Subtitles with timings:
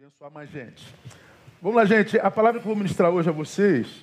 [0.00, 0.82] abençoar mais gente.
[1.60, 2.18] Vamos lá, gente.
[2.18, 4.02] A palavra que eu vou ministrar hoje a vocês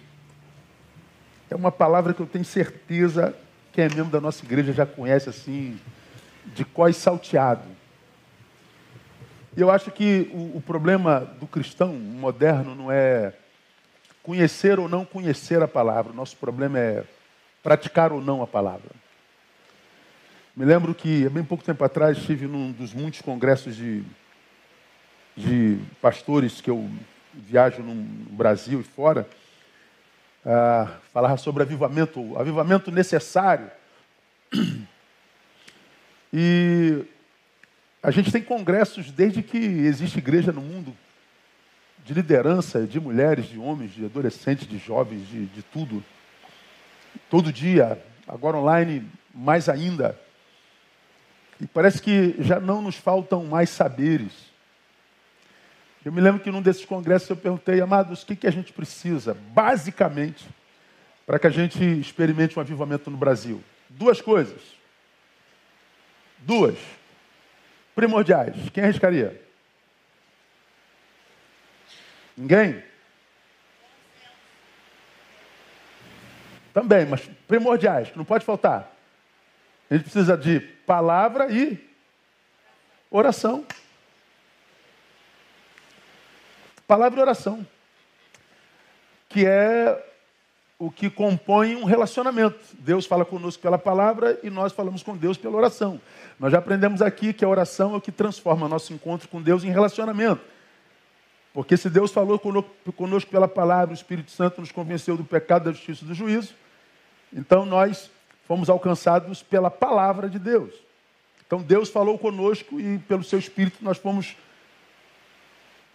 [1.49, 3.35] é uma palavra que eu tenho certeza
[3.73, 5.79] quem é membro da nossa igreja já conhece assim,
[6.53, 7.63] de cós salteado.
[9.55, 13.33] E eu acho que o, o problema do cristão moderno não é
[14.21, 16.11] conhecer ou não conhecer a palavra.
[16.13, 17.05] O nosso problema é
[17.63, 18.91] praticar ou não a palavra.
[20.55, 24.05] Me lembro que, há bem pouco tempo atrás, estive num dos muitos congressos de
[25.37, 26.89] de pastores que eu
[27.31, 27.93] viajo no
[28.33, 29.29] Brasil e fora,
[30.43, 33.69] uh, falava sobre avivamento, avivamento necessário.
[36.33, 37.05] E
[38.01, 40.93] a gente tem congressos desde que existe igreja no mundo,
[42.03, 46.03] de liderança, de mulheres, de homens, de adolescentes, de jovens, de, de tudo.
[47.29, 50.19] Todo dia, agora online, mais ainda.
[51.59, 54.46] E parece que já não nos faltam mais saberes.
[56.05, 58.71] Eu me lembro que num desses congressos eu perguntei, amados, o que, que a gente
[58.71, 60.47] precisa, basicamente,
[61.25, 63.61] para que a gente experimente um avivamento no Brasil?
[63.89, 64.61] Duas coisas.
[66.39, 66.77] Duas.
[67.93, 68.55] Primordiais.
[68.73, 69.41] Quem arriscaria?
[72.37, 72.83] Ninguém?
[76.73, 78.95] Também, mas primordiais, que não pode faltar.
[79.89, 81.83] A gente precisa de palavra e
[83.09, 83.65] oração.
[86.87, 87.67] Palavra e oração,
[89.27, 90.03] que é
[90.79, 92.57] o que compõe um relacionamento.
[92.79, 95.99] Deus fala conosco pela palavra e nós falamos com Deus pela oração.
[96.39, 99.63] Nós já aprendemos aqui que a oração é o que transforma nosso encontro com Deus
[99.63, 100.41] em relacionamento.
[101.53, 102.39] Porque se Deus falou
[102.95, 106.53] conosco pela palavra, o Espírito Santo nos convenceu do pecado, da justiça e do juízo,
[107.33, 108.11] então nós
[108.47, 110.73] fomos alcançados pela palavra de Deus.
[111.45, 114.37] Então Deus falou conosco e pelo seu Espírito nós fomos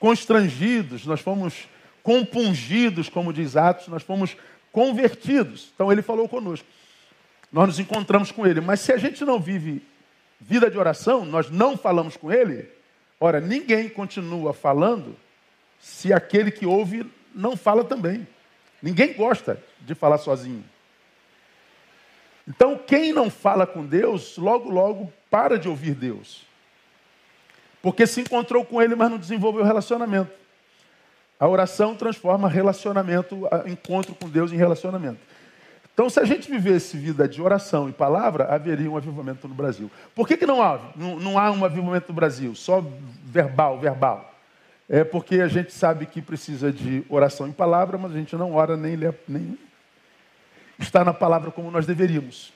[0.03, 1.69] constrangidos, nós fomos
[2.03, 4.37] compungidos, como diz Atos, nós fomos
[4.73, 5.71] convertidos.
[5.73, 6.67] Então ele falou conosco.
[7.53, 8.61] Nós nos encontramos com ele.
[8.61, 9.81] Mas se a gente não vive
[10.41, 12.69] vida de oração, nós não falamos com ele,
[13.21, 15.15] ora, ninguém continua falando
[15.79, 18.27] se aquele que ouve não fala também.
[18.83, 20.65] Ninguém gosta de falar sozinho.
[22.49, 26.45] Então, quem não fala com Deus, logo, logo para de ouvir Deus.
[27.83, 30.31] Porque se encontrou com ele, mas não desenvolveu relacionamento.
[31.39, 35.19] A oração transforma relacionamento, encontro com Deus em relacionamento.
[35.93, 39.91] Então, se a gente vivesse vida de oração e palavra, haveria um avivamento no Brasil.
[40.15, 42.55] Por que, que não, há, não, não há um avivamento no Brasil?
[42.55, 42.83] Só
[43.25, 44.33] verbal, verbal.
[44.89, 48.55] É porque a gente sabe que precisa de oração e palavra, mas a gente não
[48.55, 49.59] ora nem, lê, nem
[50.79, 52.53] está na palavra como nós deveríamos.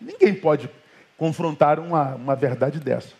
[0.00, 0.70] Ninguém pode
[1.16, 3.17] confrontar uma, uma verdade dessa.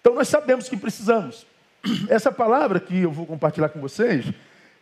[0.00, 1.46] Então nós sabemos que precisamos.
[2.08, 4.26] Essa palavra que eu vou compartilhar com vocês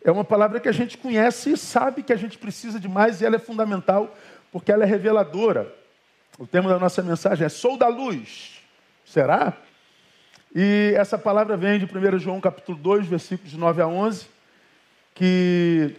[0.03, 3.21] é uma palavra que a gente conhece e sabe que a gente precisa de mais
[3.21, 4.15] e ela é fundamental
[4.51, 5.73] porque ela é reveladora.
[6.37, 8.61] O tema da nossa mensagem é Sou da Luz.
[9.05, 9.57] Será?
[10.55, 14.25] E essa palavra vem de 1 João capítulo 2, versículos de 9 a 11,
[15.13, 15.95] que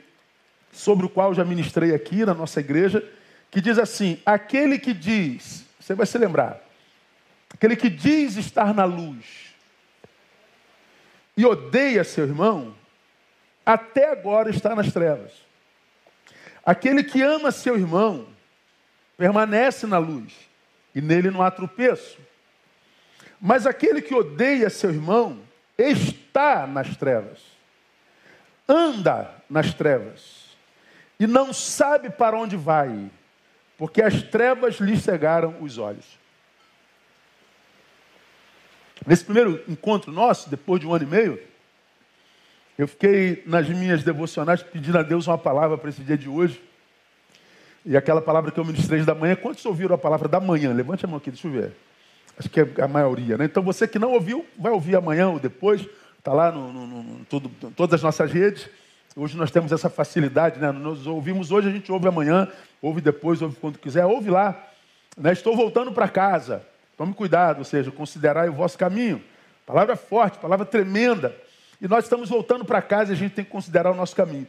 [0.72, 3.04] sobre o qual já ministrei aqui na nossa igreja,
[3.50, 6.60] que diz assim: aquele que diz, você vai se lembrar,
[7.52, 9.54] Aquele que diz estar na luz
[11.36, 12.74] e odeia seu irmão,
[13.64, 15.32] até agora está nas trevas.
[16.64, 18.26] Aquele que ama seu irmão
[19.16, 20.32] permanece na luz
[20.94, 22.18] e nele não há tropeço.
[23.40, 25.40] Mas aquele que odeia seu irmão
[25.78, 27.40] está nas trevas,
[28.68, 30.50] anda nas trevas
[31.18, 33.10] e não sabe para onde vai,
[33.78, 36.19] porque as trevas lhe cegaram os olhos.
[39.06, 41.40] Nesse primeiro encontro nosso, depois de um ano e meio,
[42.78, 46.62] eu fiquei nas minhas devocionais pedindo a Deus uma palavra para esse dia de hoje.
[47.84, 50.72] E aquela palavra que eu ministrei da manhã, quantos ouviram a palavra da manhã?
[50.72, 51.72] Levante a mão aqui, deixa eu ver.
[52.38, 53.44] Acho que é a maioria, né?
[53.44, 55.86] Então você que não ouviu, vai ouvir amanhã ou depois.
[56.18, 58.68] Está lá no, no, no tudo, todas as nossas redes.
[59.16, 60.70] Hoje nós temos essa facilidade, né?
[60.70, 62.48] Nós ouvimos hoje, a gente ouve amanhã,
[62.80, 64.68] ouve depois, ouve quando quiser, ouve lá.
[65.16, 65.32] Né?
[65.32, 66.62] Estou voltando para casa.
[67.00, 69.24] Tome cuidado, ou seja, considerai o vosso caminho.
[69.64, 71.34] Palavra forte, palavra tremenda.
[71.80, 74.47] E nós estamos voltando para casa e a gente tem que considerar o nosso caminho.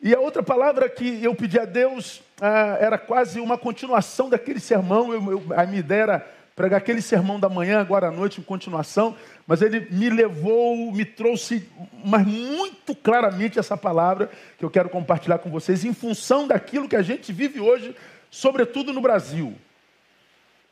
[0.00, 4.60] E a outra palavra que eu pedi a Deus ah, era quase uma continuação daquele
[4.60, 5.12] sermão.
[5.12, 8.44] Eu, eu, a minha ideia era pregar aquele sermão da manhã, agora à noite, em
[8.44, 9.16] continuação.
[9.44, 11.68] Mas ele me levou, me trouxe,
[12.04, 16.94] mas muito claramente essa palavra que eu quero compartilhar com vocês, em função daquilo que
[16.94, 17.92] a gente vive hoje,
[18.30, 19.52] sobretudo no Brasil.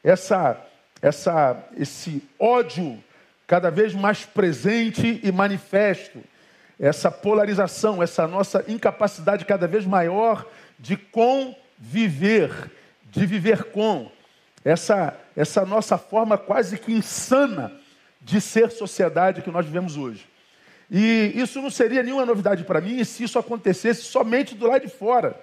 [0.04, 0.64] Essa
[1.00, 3.02] essa, esse ódio
[3.46, 6.20] cada vez mais presente e manifesto.
[6.78, 10.46] Essa polarização, essa nossa incapacidade cada vez maior
[10.78, 12.70] de conviver,
[13.10, 14.10] de viver com.
[14.64, 17.72] Essa, essa nossa forma quase que insana
[18.20, 20.26] de ser sociedade que nós vivemos hoje.
[20.90, 24.92] E isso não seria nenhuma novidade para mim se isso acontecesse somente do lado de
[24.92, 25.40] fora.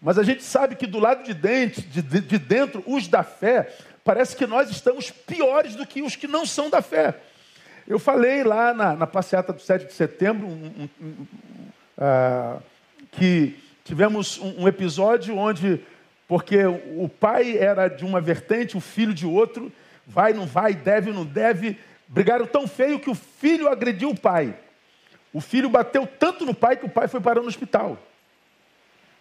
[0.00, 3.72] Mas a gente sabe que do lado de dentro, de, de dentro, os da fé,
[4.08, 7.14] parece que nós estamos piores do que os que não são da fé.
[7.86, 11.26] Eu falei lá na, na passeata do 7 de setembro um, um, um,
[11.98, 12.62] uh,
[13.12, 15.84] que tivemos um, episódio onde,
[16.26, 19.70] porque o pai era de uma vertente, o filho de outro,
[20.06, 24.56] vai, não vai, deve, não deve, brigaram tão feio que o filho agrediu o pai.
[25.34, 27.98] O filho bateu tanto no pai que o pai foi parar no hospital.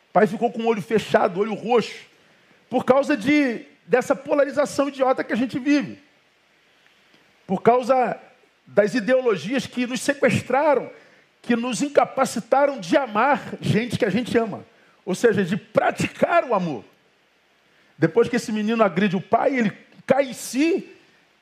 [0.09, 2.05] O pai ficou com o olho fechado, olho roxo,
[2.69, 5.99] por causa de, dessa polarização idiota que a gente vive.
[7.47, 8.19] Por causa
[8.65, 10.91] das ideologias que nos sequestraram,
[11.41, 14.65] que nos incapacitaram de amar gente que a gente ama.
[15.05, 16.83] Ou seja, de praticar o amor.
[17.97, 19.71] Depois que esse menino agride o pai, ele
[20.05, 20.93] cai em si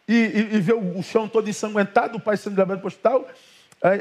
[0.07, 3.27] e, e, e vê o, chão todo ensanguentado, o pai sendo levado para o hospital.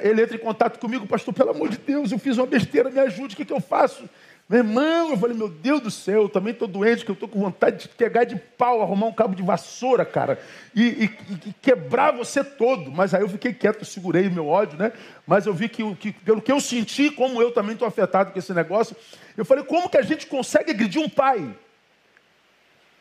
[0.02, 3.00] Ele entra em contato comigo, pastor, pelo amor de Deus, eu fiz uma besteira, me
[3.00, 4.08] ajude, o que, que eu faço?
[4.46, 7.26] Meu irmão, eu falei, meu Deus do céu, eu também estou doente, que eu estou
[7.26, 10.38] com vontade de pegar de pau, arrumar um cabo de vassoura, cara,
[10.74, 11.04] e, e,
[11.48, 12.92] e, quebrar você todo.
[12.92, 14.92] Mas aí eu fiquei quieto, segurei o meu ódio, né?
[15.26, 18.38] Mas eu vi que, que pelo que eu senti, como eu também estou afetado com
[18.38, 18.94] esse negócio,
[19.34, 21.56] eu falei, como que a gente consegue agredir um pai?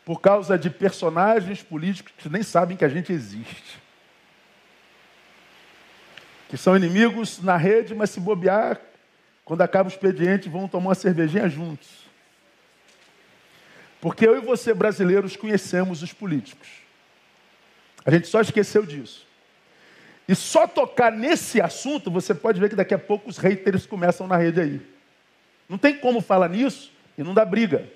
[0.02, 3.82] Por causa de personagens políticos que nem sabem que a gente existe.
[6.48, 8.80] Que são inimigos na rede, mas se bobear,
[9.44, 11.88] quando acaba o expediente, vão tomar uma cervejinha juntos.
[14.00, 16.68] Porque eu e você, brasileiros, conhecemos os políticos.
[18.04, 19.26] A gente só esqueceu disso.
[20.26, 24.26] E só tocar nesse assunto, você pode ver que daqui a pouco os haters começam
[24.26, 24.80] na rede aí.
[25.68, 27.86] Não tem como falar nisso e não dá briga.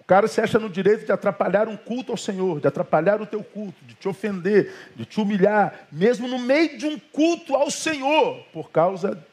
[0.00, 3.26] O cara se acha no direito de atrapalhar um culto ao Senhor, de atrapalhar o
[3.26, 7.70] teu culto, de te ofender, de te humilhar, mesmo no meio de um culto ao
[7.70, 9.24] Senhor, por causa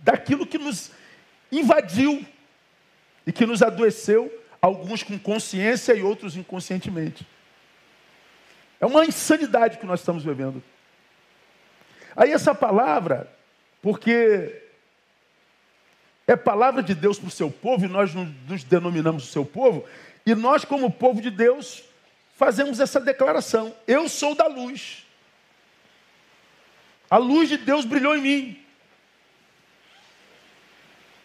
[0.00, 0.90] daquilo que nos
[1.52, 2.24] invadiu
[3.26, 7.26] e que nos adoeceu, alguns com consciência e outros inconscientemente.
[8.80, 10.62] É uma insanidade que nós estamos vivendo.
[12.16, 13.30] Aí essa palavra,
[13.82, 14.62] porque
[16.26, 19.84] é palavra de Deus para o seu povo, e nós nos denominamos o seu povo,
[20.24, 21.82] e nós, como povo de Deus,
[22.36, 25.06] fazemos essa declaração: Eu sou da luz.
[27.10, 28.64] A luz de Deus brilhou em mim.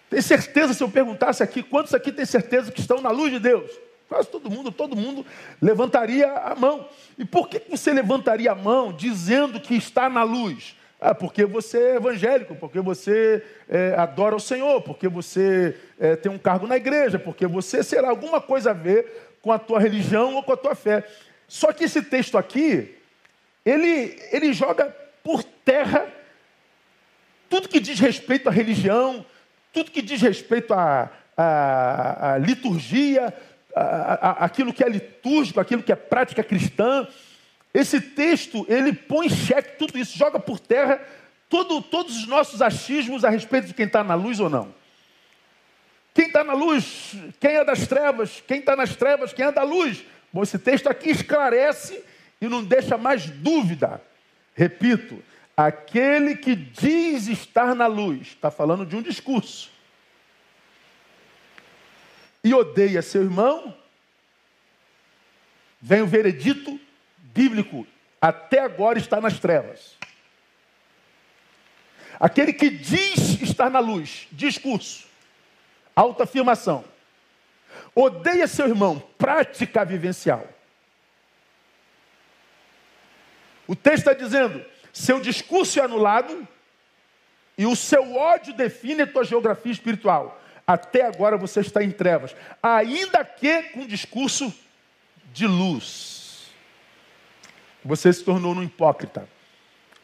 [0.09, 3.39] Tem certeza, se eu perguntasse aqui, quantos aqui tem certeza que estão na luz de
[3.39, 3.71] Deus?
[4.07, 5.25] Quase todo mundo, todo mundo
[5.61, 6.87] levantaria a mão.
[7.17, 10.75] E por que você levantaria a mão dizendo que está na luz?
[11.01, 16.31] Ah, porque você é evangélico, porque você é, adora o Senhor, porque você é, tem
[16.31, 20.35] um cargo na igreja, porque você será alguma coisa a ver com a tua religião
[20.35, 21.05] ou com a tua fé.
[21.47, 22.95] Só que esse texto aqui,
[23.65, 26.07] ele, ele joga por terra
[27.49, 29.25] tudo que diz respeito à religião,
[29.75, 33.33] tudo que diz respeito à, à, à liturgia,
[33.75, 37.05] à, aquilo que é litúrgico, aquilo que é prática cristã.
[37.73, 41.01] Esse texto, ele põe em xeque tudo isso, joga por terra
[41.49, 44.73] todo, todos os nossos achismos a respeito de quem está na luz ou não.
[46.13, 49.63] Quem está na luz, quem é das trevas, quem está nas trevas, quem é da
[49.63, 50.05] luz.
[50.31, 52.01] Bom, esse texto aqui esclarece
[52.39, 54.01] e não deixa mais dúvida.
[54.55, 55.21] Repito,
[55.57, 59.71] Aquele que diz estar na luz, está falando de um discurso,
[62.45, 63.75] e odeia seu irmão,
[65.81, 66.79] vem o veredito
[67.17, 67.87] bíblico,
[68.21, 69.97] até agora está nas trevas.
[72.19, 75.07] Aquele que diz estar na luz, discurso,
[75.95, 76.85] autoafirmação,
[77.95, 80.47] odeia seu irmão, prática vivencial.
[83.65, 86.47] O texto está dizendo: seu discurso é anulado
[87.57, 90.39] e o seu ódio define a tua geografia espiritual.
[90.67, 94.53] Até agora você está em trevas, ainda que com discurso
[95.33, 96.49] de luz.
[97.83, 99.27] Você se tornou um hipócrita,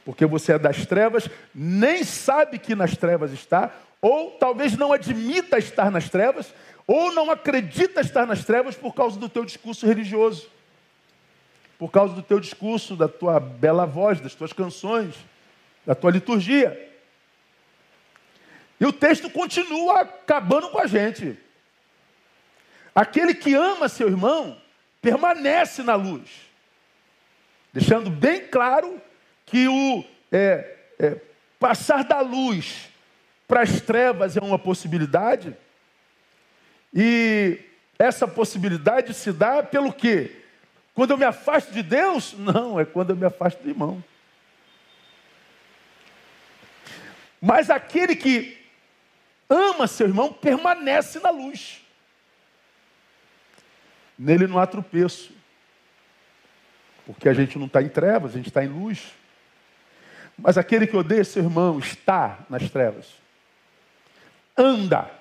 [0.05, 5.57] porque você é das trevas, nem sabe que nas trevas está, ou talvez não admita
[5.57, 6.53] estar nas trevas,
[6.85, 10.47] ou não acredita estar nas trevas por causa do teu discurso religioso
[11.81, 15.15] por causa do teu discurso, da tua bela voz, das tuas canções,
[15.83, 16.90] da tua liturgia.
[18.81, 21.37] E o texto continua acabando com a gente.
[22.95, 24.59] Aquele que ama seu irmão
[24.99, 26.27] permanece na luz,
[27.71, 28.99] deixando bem claro
[29.45, 31.17] que o é, é,
[31.59, 32.89] passar da luz
[33.47, 35.55] para as trevas é uma possibilidade.
[36.91, 37.59] E
[37.99, 40.37] essa possibilidade se dá pelo quê?
[40.95, 42.33] Quando eu me afasto de Deus?
[42.33, 44.03] Não, é quando eu me afasto do irmão.
[47.39, 48.60] Mas aquele que
[49.51, 51.81] ama seu irmão permanece na luz.
[54.17, 55.33] Nele não há tropeço.
[57.05, 59.11] Porque a gente não está em trevas, a gente está em luz.
[60.37, 63.13] Mas aquele que odeia seu irmão está nas trevas.
[64.57, 65.11] Anda.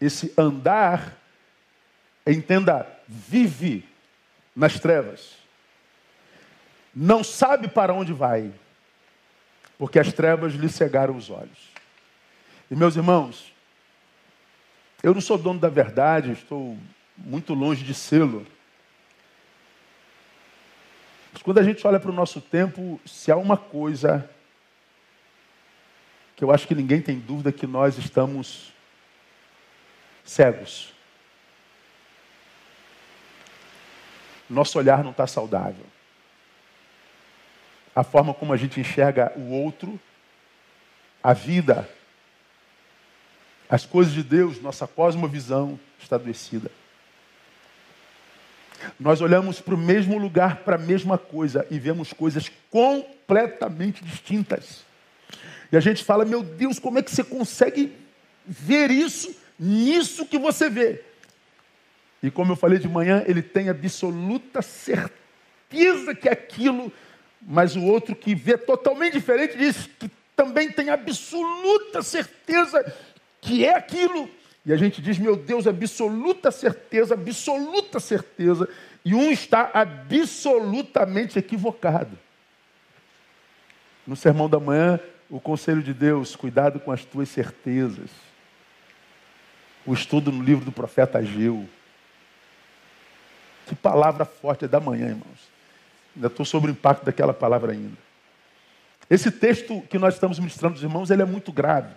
[0.00, 1.14] Esse andar,
[2.26, 3.86] entenda, vive
[4.56, 5.36] nas trevas.
[6.94, 8.50] Não sabe para onde vai,
[9.78, 11.70] porque as trevas lhe cegaram os olhos.
[12.70, 13.49] E meus irmãos,
[15.02, 16.76] eu não sou dono da verdade, estou
[17.16, 18.46] muito longe de sê-lo.
[21.32, 24.28] Mas quando a gente olha para o nosso tempo, se há uma coisa
[26.36, 28.72] que eu acho que ninguém tem dúvida que nós estamos
[30.24, 30.94] cegos.
[34.48, 35.84] Nosso olhar não está saudável.
[37.94, 40.00] A forma como a gente enxerga o outro,
[41.22, 41.88] a vida,
[43.70, 46.70] as coisas de Deus, nossa cosmovisão está adoecida.
[48.98, 54.84] Nós olhamos para o mesmo lugar, para a mesma coisa e vemos coisas completamente distintas.
[55.70, 57.96] E a gente fala, meu Deus, como é que você consegue
[58.44, 61.04] ver isso nisso que você vê?
[62.22, 66.92] E como eu falei de manhã, ele tem absoluta certeza que é aquilo,
[67.40, 72.82] mas o outro que vê totalmente diferente diz que também tem absoluta certeza
[73.40, 74.28] que é aquilo.
[74.64, 78.68] E a gente diz, meu Deus, absoluta certeza, absoluta certeza.
[79.04, 82.18] E um está absolutamente equivocado.
[84.06, 88.10] No sermão da manhã, o conselho de Deus, cuidado com as tuas certezas.
[89.86, 91.66] O estudo no livro do profeta Ageu.
[93.66, 95.48] Que palavra forte é da manhã, irmãos.
[96.14, 97.96] Ainda estou sobre o impacto daquela palavra ainda.
[99.08, 101.94] Esse texto que nós estamos ministrando irmãos, ele é muito grave.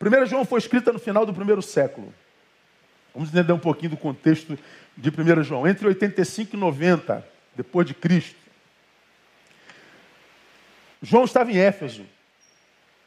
[0.00, 2.12] 1 João foi escrita no final do primeiro século.
[3.14, 4.58] Vamos entender um pouquinho do contexto
[4.96, 5.66] de 1 João.
[5.66, 8.36] Entre 85 e 90, depois de Cristo.
[11.00, 12.04] João estava em Éfeso,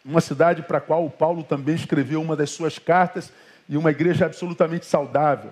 [0.06, 3.34] uma cidade para a qual Paulo também escreveu uma das suas cartas
[3.67, 5.51] e uma igreja absolutamente saudável.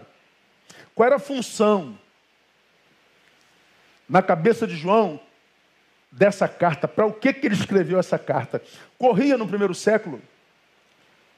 [0.93, 1.97] Qual era a função
[4.07, 5.19] na cabeça de João
[6.09, 6.87] dessa carta?
[6.87, 8.61] Para o que, que ele escreveu essa carta?
[8.97, 10.21] Corria no primeiro século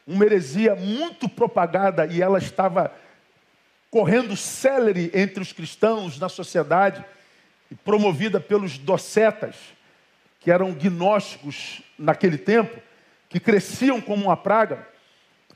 [0.08, 2.94] uma heresia muito propagada e ela estava
[3.92, 7.04] correndo célere entre os cristãos na sociedade,
[7.84, 9.56] promovida pelos docetas,
[10.40, 12.82] que eram gnósticos naquele tempo,
[13.28, 14.88] que cresciam como uma praga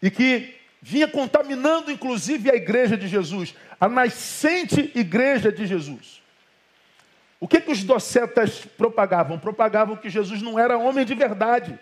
[0.02, 6.22] e que vinha contaminando inclusive a igreja de Jesus, a nascente igreja de Jesus.
[7.40, 9.40] O que, que os docetas propagavam?
[9.40, 11.80] Propagavam que Jesus não era homem de verdade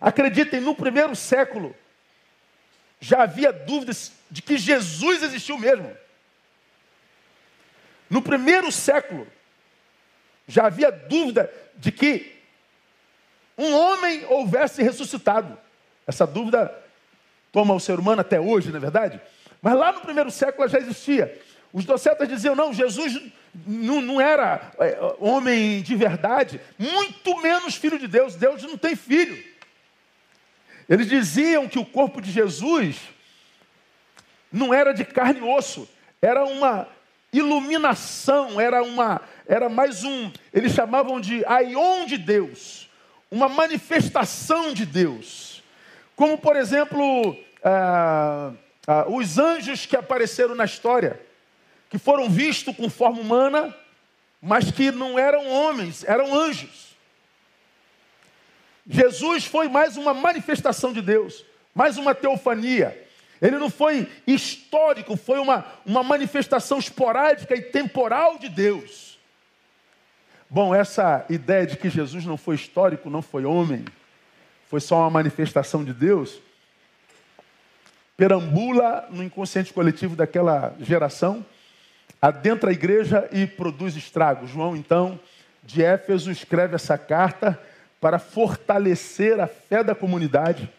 [0.00, 1.74] Acreditem, no primeiro século
[3.00, 5.94] já havia dúvidas de que Jesus existiu mesmo.
[8.08, 9.26] No primeiro século
[10.46, 12.34] já havia dúvida de que
[13.56, 15.58] um homem houvesse ressuscitado.
[16.06, 16.74] Essa dúvida
[17.52, 19.20] toma o ser humano até hoje, não é verdade?
[19.60, 21.40] Mas lá no primeiro século já existia.
[21.72, 23.20] Os docetas diziam: não, Jesus
[23.66, 28.34] não, não era é, homem de verdade, muito menos filho de Deus.
[28.34, 29.42] Deus não tem filho.
[30.88, 32.96] Eles diziam que o corpo de Jesus
[34.52, 35.88] não era de carne e osso,
[36.20, 36.86] era uma
[37.32, 42.88] iluminação, era uma era mais um, eles chamavam de aion de Deus,
[43.30, 45.62] uma manifestação de Deus.
[46.16, 48.52] Como, por exemplo, ah,
[48.86, 51.20] ah, os anjos que apareceram na história,
[51.90, 53.74] que foram vistos com forma humana,
[54.40, 56.83] mas que não eram homens, eram anjos.
[58.86, 63.02] Jesus foi mais uma manifestação de Deus, mais uma teofania.
[63.40, 69.18] Ele não foi histórico, foi uma, uma manifestação esporádica e temporal de Deus.
[70.48, 73.84] Bom, essa ideia de que Jesus não foi histórico, não foi homem,
[74.68, 76.38] foi só uma manifestação de Deus,
[78.16, 81.44] perambula no inconsciente coletivo daquela geração,
[82.20, 84.50] adentra a igreja e produz estragos.
[84.50, 85.18] João, então,
[85.62, 87.58] de Éfeso, escreve essa carta
[88.00, 90.70] para fortalecer a fé da comunidade,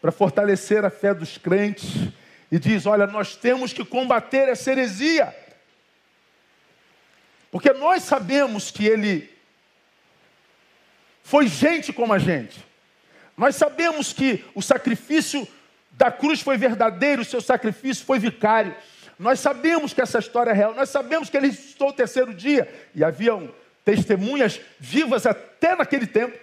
[0.00, 2.12] para fortalecer a fé dos crentes,
[2.50, 5.34] e diz: Olha, nós temos que combater essa heresia,
[7.50, 9.30] porque nós sabemos que ele
[11.22, 12.64] foi gente como a gente.
[13.36, 15.46] Nós sabemos que o sacrifício
[15.92, 18.74] da cruz foi verdadeiro, o seu sacrifício foi vicário.
[19.18, 22.68] Nós sabemos que essa história é real, nós sabemos que ele ressuscitou o terceiro dia
[22.94, 26.38] e haviam testemunhas vivas até naquele tempo.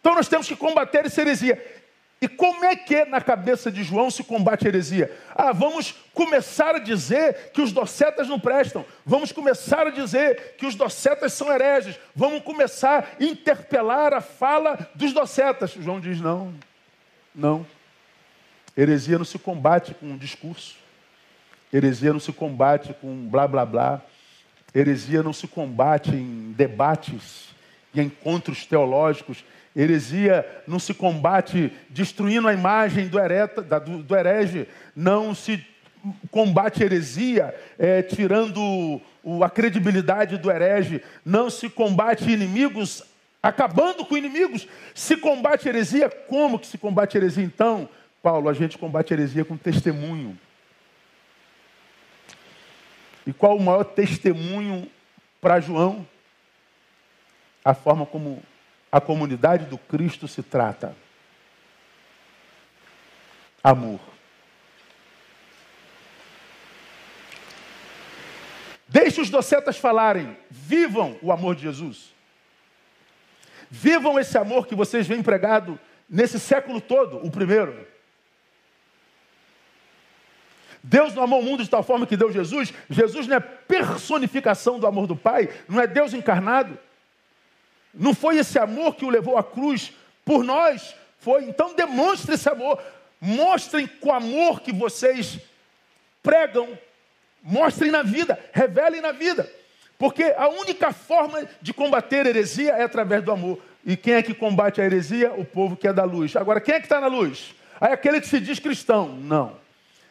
[0.00, 1.80] Então nós temos que combater essa heresia.
[2.22, 5.10] E como é que na cabeça de João se combate a heresia?
[5.34, 8.84] Ah, vamos começar a dizer que os docetas não prestam.
[9.06, 11.98] Vamos começar a dizer que os docetas são hereges.
[12.14, 15.70] Vamos começar a interpelar a fala dos docetas.
[15.70, 16.54] João diz: não,
[17.34, 17.66] não.
[18.76, 20.76] Heresia não se combate com um discurso.
[21.72, 24.02] Heresia não se combate com blá blá blá.
[24.74, 27.48] Heresia não se combate em debates
[27.94, 29.44] e encontros teológicos.
[29.74, 35.64] Heresia não se combate destruindo a imagem do, hereta, do, do herege, não se
[36.30, 43.04] combate heresia é, tirando o, a credibilidade do herege, não se combate inimigos
[43.42, 47.88] acabando com inimigos, se combate heresia, como que se combate heresia então?
[48.22, 50.38] Paulo, a gente combate heresia com testemunho.
[53.26, 54.90] E qual o maior testemunho
[55.40, 56.06] para João?
[57.64, 58.42] A forma como
[58.90, 60.96] a comunidade do Cristo se trata.
[63.62, 64.00] Amor.
[68.88, 70.36] Deixe os docetas falarem.
[70.50, 72.12] Vivam o amor de Jesus.
[73.70, 77.86] Vivam esse amor que vocês vêm pregado nesse século todo, o primeiro.
[80.82, 82.72] Deus não amou o mundo de tal forma que deu Jesus.
[82.88, 86.78] Jesus não é personificação do amor do Pai, não é Deus encarnado.
[87.92, 89.92] Não foi esse amor que o levou à cruz
[90.24, 90.94] por nós.
[91.18, 92.80] Foi, então demonstre esse amor.
[93.20, 95.38] Mostrem com o amor que vocês
[96.22, 96.78] pregam.
[97.42, 99.50] Mostrem na vida, revelem na vida.
[99.98, 103.60] Porque a única forma de combater heresia é através do amor.
[103.84, 105.32] E quem é que combate a heresia?
[105.32, 106.36] O povo que é da luz.
[106.36, 107.54] Agora, quem é que está na luz?
[107.80, 109.08] É aquele que se diz cristão.
[109.08, 109.56] Não.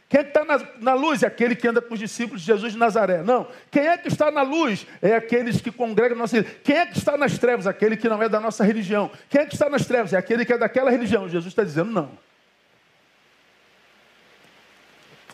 [0.10, 1.22] Quem é que está na, na, luz?
[1.22, 3.22] É aquele que anda com os discípulos de Jesus de Nazaré.
[3.22, 3.48] Não.
[3.69, 4.88] Quem é que está na luz?
[5.04, 6.58] É aqueles que congregam nossa igreja.
[6.63, 7.67] Quem é que está nas trevas?
[7.67, 9.12] Aquele que não é da nossa religião.
[9.30, 10.12] Quem é que está nas trevas?
[10.12, 11.30] É aquele que é daquela religião.
[11.30, 12.10] Jesus está dizendo não.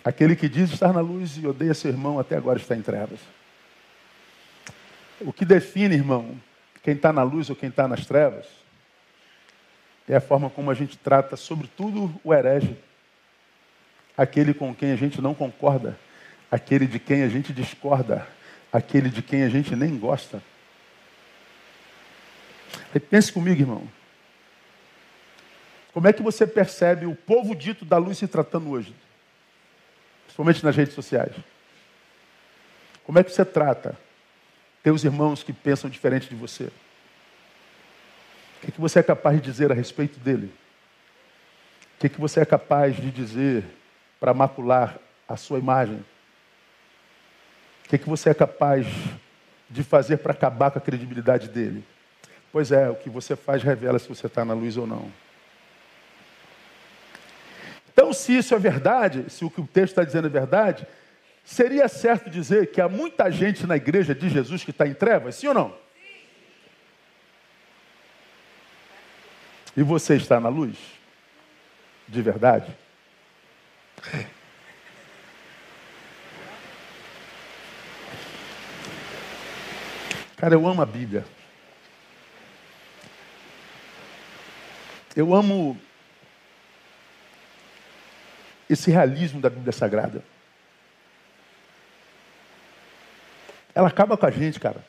[0.03, 3.19] Aquele que diz estar na luz e odeia seu irmão até agora está em trevas.
[5.21, 6.38] O que define, irmão,
[6.83, 8.45] quem está na luz ou quem está nas trevas,
[10.07, 12.77] é a forma como a gente trata, sobretudo, o herege
[14.17, 15.97] aquele com quem a gente não concorda,
[16.49, 18.28] aquele de quem a gente discorda,
[18.71, 20.41] aquele de quem a gente nem gosta.
[22.93, 23.88] Aí pense comigo, irmão.
[25.93, 28.93] Como é que você percebe o povo dito da luz se tratando hoje?
[30.25, 31.34] Principalmente nas redes sociais.
[33.06, 33.97] Como é que você trata
[34.84, 36.65] teus irmãos que pensam diferente de você?
[36.65, 36.71] O
[38.62, 40.51] que, é que você é capaz de dizer a respeito dele?
[41.95, 43.63] O que, é que você é capaz de dizer
[44.25, 46.03] para macular a sua imagem?
[47.85, 48.88] O que, que você é capaz
[49.69, 51.85] de fazer para acabar com a credibilidade dele?
[52.51, 55.11] Pois é, o que você faz revela se você está na luz ou não.
[57.93, 60.88] Então, se isso é verdade, se o que o texto está dizendo é verdade,
[61.43, 65.35] seria certo dizer que há muita gente na igreja de Jesus que está em trevas,
[65.35, 65.77] sim ou não?
[69.77, 70.79] E você está na luz?
[72.07, 72.85] De verdade?
[80.37, 81.25] Cara, eu amo a Bíblia.
[85.15, 85.79] Eu amo
[88.69, 90.23] esse realismo da Bíblia Sagrada.
[93.73, 94.85] Ela acaba com a gente, cara.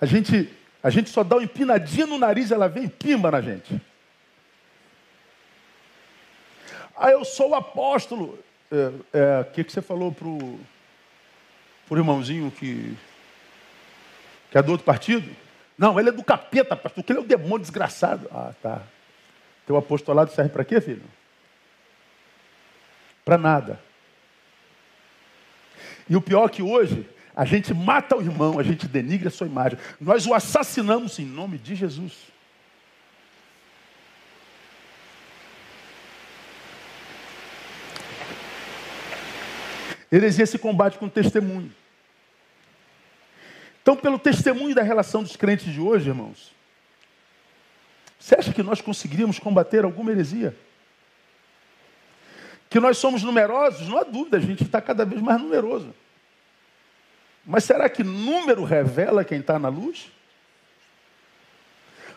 [0.00, 3.40] A gente, a gente só dá uma empinadinha no nariz, ela vem e pimba na
[3.40, 3.80] gente.
[7.02, 8.38] Ah, eu sou o apóstolo.
[8.70, 8.76] O
[9.12, 10.60] é, é, que, que você falou para o
[11.90, 12.96] irmãozinho que,
[14.52, 15.28] que é do outro partido?
[15.76, 18.28] Não, ele é do capeta, pastor, porque ele é o demônio desgraçado.
[18.30, 18.82] Ah, tá.
[19.66, 21.02] Teu apostolado serve para quê, filho?
[23.24, 23.80] Para nada.
[26.08, 29.32] E o pior é que hoje, a gente mata o irmão, a gente denigra a
[29.32, 29.76] sua imagem.
[30.00, 32.31] Nós o assassinamos em nome de Jesus.
[40.12, 41.72] Heresia se combate com testemunho.
[43.80, 46.52] Então, pelo testemunho da relação dos crentes de hoje, irmãos,
[48.20, 50.54] você acha que nós conseguiríamos combater alguma heresia?
[52.68, 53.88] Que nós somos numerosos?
[53.88, 55.92] Não há dúvida, a gente está cada vez mais numeroso.
[57.44, 60.12] Mas será que número revela quem está na luz?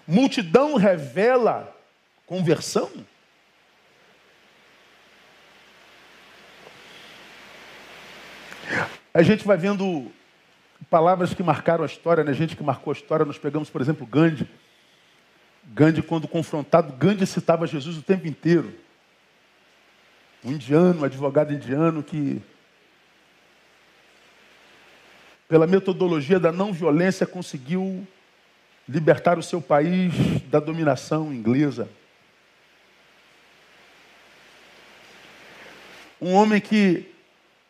[0.06, 1.76] Multidão revela
[2.28, 2.92] conversão?
[9.16, 10.12] A gente vai vendo
[10.90, 12.34] palavras que marcaram a história, né?
[12.34, 13.26] gente que marcou a história.
[13.26, 14.46] Nós pegamos, por exemplo, Gandhi.
[15.64, 18.74] Gandhi, quando confrontado, Gandhi citava Jesus o tempo inteiro.
[20.44, 22.42] Um indiano, um advogado indiano que,
[25.48, 28.06] pela metodologia da não violência, conseguiu
[28.86, 30.14] libertar o seu país
[30.50, 31.88] da dominação inglesa.
[36.20, 37.16] Um homem que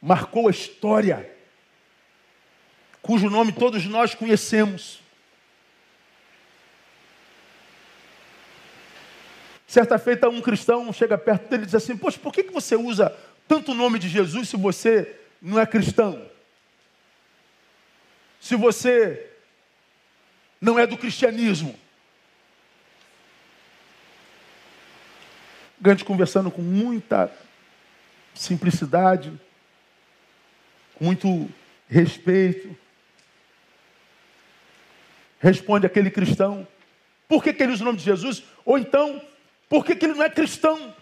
[0.02, 1.35] marcou a história,
[3.06, 5.00] cujo nome todos nós conhecemos.
[9.68, 13.16] Certa feita, um cristão chega perto dele e diz assim: Poxa, por que, você usa
[13.48, 16.28] tanto o nome de Jesus se você não é cristão?
[18.42, 19.30] Se você
[20.60, 21.78] não é do cristianismo.
[25.80, 27.32] Gandhi conversando com muita
[28.34, 29.32] simplicidade,
[30.96, 31.48] com muito
[31.88, 32.85] respeito.
[35.40, 36.68] Responde aquele cristão:
[37.28, 38.44] por que, que ele usa o nome de Jesus?
[38.64, 39.22] Ou então,
[39.70, 40.94] por que, que ele não é cristão?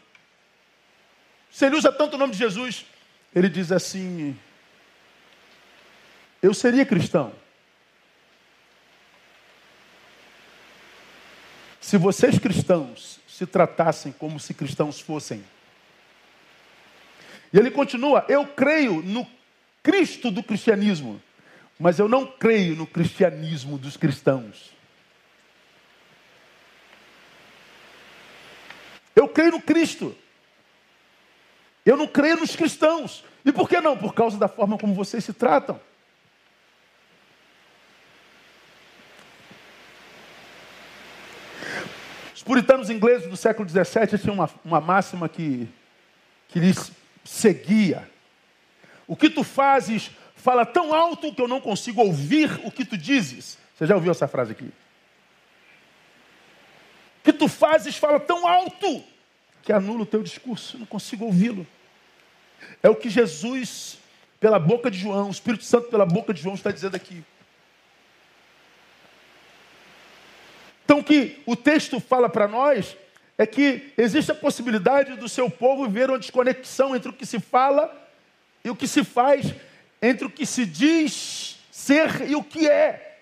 [1.52, 2.86] Se ele usa tanto o nome de Jesus,
[3.34, 4.38] ele diz assim:
[6.42, 7.34] Eu seria cristão
[11.84, 15.44] Se vocês cristãos se tratassem como se cristãos fossem.
[17.52, 19.28] E ele continua: Eu creio no
[19.84, 21.22] Cristo do cristianismo,
[21.80, 24.74] mas eu não creio no cristianismo dos cristãos.
[29.16, 30.16] Eu creio no Cristo.
[31.86, 33.24] Eu não creio nos cristãos.
[33.46, 33.98] E por que não?
[33.98, 35.80] Por causa da forma como vocês se tratam.
[42.34, 45.68] Os puritanos ingleses do século XVII tinham uma, uma máxima que,
[46.50, 46.92] que lhes
[47.24, 48.10] seguia.
[49.08, 50.12] O que tu fazes
[50.44, 53.58] fala tão alto que eu não consigo ouvir o que tu dizes.
[53.74, 54.66] Você já ouviu essa frase aqui?
[54.66, 54.74] O
[57.24, 59.02] que tu fazes fala tão alto
[59.62, 61.66] que anula o teu discurso, eu não consigo ouvi-lo.
[62.82, 63.98] É o que Jesus,
[64.38, 67.24] pela boca de João, o Espírito Santo pela boca de João está dizendo aqui.
[70.84, 72.98] Então, o que o texto fala para nós
[73.38, 77.40] é que existe a possibilidade do seu povo ver uma desconexão entre o que se
[77.40, 77.90] fala
[78.62, 79.54] e o que se faz,
[80.04, 83.20] entre o que se diz ser e o que é.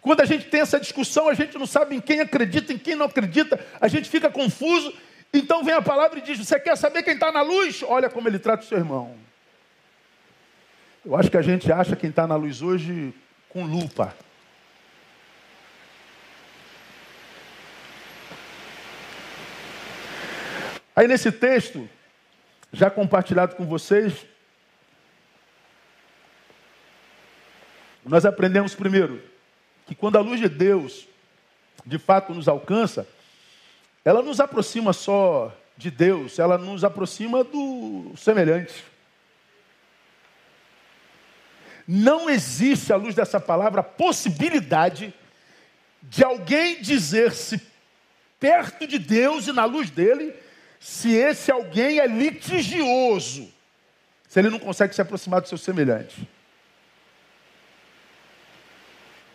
[0.00, 2.96] Quando a gente tem essa discussão, a gente não sabe em quem acredita, em quem
[2.96, 4.92] não acredita, a gente fica confuso.
[5.32, 7.84] Então vem a palavra e diz: Você quer saber quem está na luz?
[7.84, 9.16] Olha como ele trata o seu irmão.
[11.04, 13.14] Eu acho que a gente acha quem está na luz hoje
[13.48, 14.14] com lupa.
[20.96, 21.88] Aí nesse texto,
[22.76, 24.26] já compartilhado com vocês,
[28.04, 29.22] nós aprendemos primeiro
[29.86, 31.08] que quando a luz de Deus
[31.86, 33.08] de fato nos alcança,
[34.04, 38.84] ela nos aproxima só de Deus, ela nos aproxima do semelhante.
[41.88, 45.14] Não existe, à luz dessa palavra, a possibilidade
[46.02, 47.60] de alguém dizer-se
[48.38, 50.34] perto de Deus e na luz dele,
[50.86, 53.52] se esse alguém é litigioso,
[54.28, 56.28] se ele não consegue se aproximar do seu semelhante.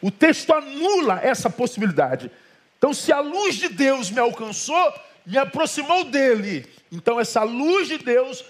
[0.02, 2.32] O texto anula essa possibilidade.
[2.78, 4.94] Então, se a luz de Deus me alcançou,
[5.26, 6.66] me aproximou dele.
[6.90, 8.46] Então, essa luz de Deus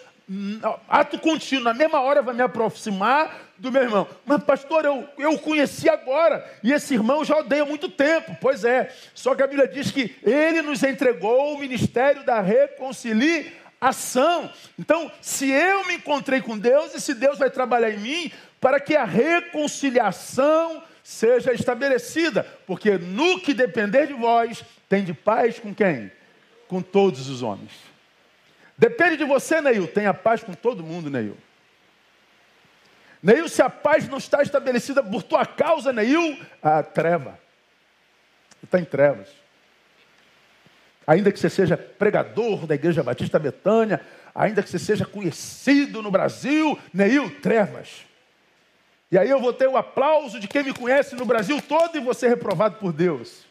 [0.88, 4.08] ato contínuo, na mesma hora vai me aproximar do meu irmão.
[4.26, 8.36] Mas, pastor, eu, eu o conheci agora, e esse irmão já odeia há muito tempo.
[8.42, 14.52] Pois é, só que a Bíblia diz que ele nos entregou o ministério da reconciliação.
[14.80, 18.80] Então, se eu me encontrei com Deus, e se Deus vai trabalhar em mim, para
[18.80, 25.72] que a reconciliação seja estabelecida, porque no que depender de vós, tem de paz com
[25.72, 26.12] quem?
[26.68, 27.74] Com todos os homens.
[28.76, 29.88] Depende de você, Neil.
[29.88, 31.38] Tenha paz com todo mundo, Neil.
[33.22, 37.40] Neil, se a paz não está estabelecida por tua causa, Neil, a treva.
[38.60, 39.30] Você está em trevas.
[41.06, 44.02] Ainda que você seja pregador da Igreja Batista Betânia,
[44.34, 48.06] ainda que você seja conhecido no Brasil, Neil, trevas.
[49.12, 52.14] E aí eu vou ter o aplauso de quem me conhece no Brasil todo e
[52.16, 53.46] ser reprovado por Deus.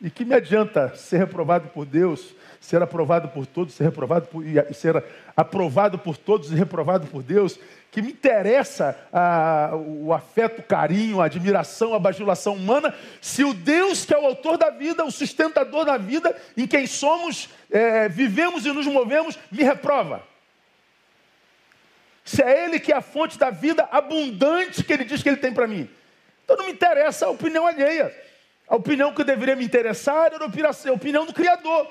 [0.00, 4.42] E que me adianta ser reprovado por Deus ser aprovado por todos, ser reprovado por,
[4.42, 5.04] e ser
[5.36, 7.60] aprovado por todos e reprovado por Deus,
[7.94, 8.98] que me interessa
[9.86, 14.26] o afeto, o carinho, a admiração, a bajulação humana, se o Deus que é o
[14.26, 19.38] autor da vida, o sustentador da vida, em quem somos, é, vivemos e nos movemos,
[19.48, 20.24] me reprova?
[22.24, 25.36] Se é Ele que é a fonte da vida abundante que Ele diz que Ele
[25.36, 25.88] tem para mim.
[26.44, 28.12] Então não me interessa a opinião alheia.
[28.66, 31.88] A opinião que deveria me interessar era a opinião do Criador.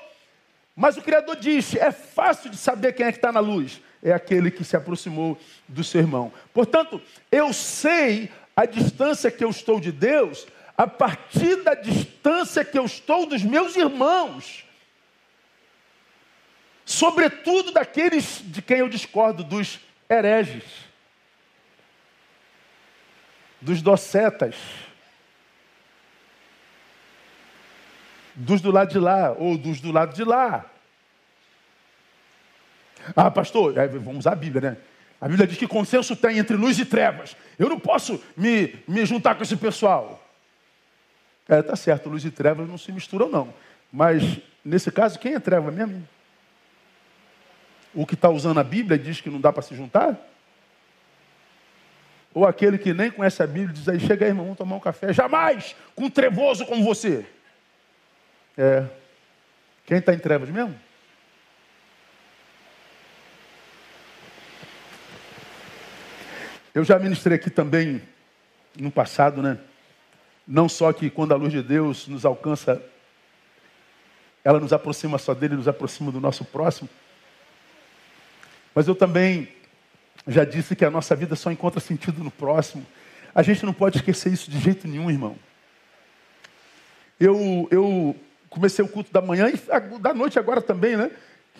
[0.76, 4.12] Mas o Criador diz: é fácil de saber quem é que está na luz é
[4.12, 6.30] aquele que se aproximou do seu irmão.
[6.52, 7.00] Portanto,
[7.32, 12.84] eu sei a distância que eu estou de Deus a partir da distância que eu
[12.84, 14.64] estou dos meus irmãos.
[16.84, 20.64] Sobretudo daqueles de quem eu discordo, dos hereges,
[23.58, 24.54] dos docetas,
[28.34, 30.70] dos do lado de lá ou dos do lado de lá.
[33.14, 34.76] Ah, pastor, é, vamos usar a Bíblia, né?
[35.20, 37.36] A Bíblia diz que consenso tem entre luz e trevas.
[37.58, 40.22] Eu não posso me, me juntar com esse pessoal.
[41.48, 43.52] É, tá certo, luz e trevas não se misturam, não.
[43.92, 46.06] Mas, nesse caso, quem é treva mesmo?
[47.94, 50.18] O que está usando a Bíblia diz que não dá para se juntar?
[52.34, 54.80] Ou aquele que nem conhece a Bíblia diz aí, chega aí, irmão, vamos tomar um
[54.80, 55.12] café.
[55.12, 57.24] Jamais com um trevoso como você.
[58.58, 58.84] É.
[59.86, 60.74] Quem está em trevas mesmo?
[66.74, 68.02] Eu já ministrei aqui também
[68.76, 69.58] no passado, né?
[70.44, 72.82] Não só que quando a luz de Deus nos alcança,
[74.42, 76.88] ela nos aproxima só dele, nos aproxima do nosso próximo.
[78.74, 79.48] Mas eu também
[80.26, 82.84] já disse que a nossa vida só encontra sentido no próximo.
[83.32, 85.36] A gente não pode esquecer isso de jeito nenhum, irmão.
[87.20, 88.16] Eu, eu
[88.50, 91.12] comecei o culto da manhã e da noite agora também, né?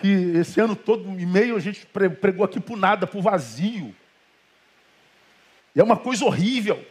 [0.02, 1.86] Que esse ano todo e meio a gente
[2.20, 3.94] pregou aqui por nada, por vazio.
[5.74, 6.84] E é uma coisa horrível.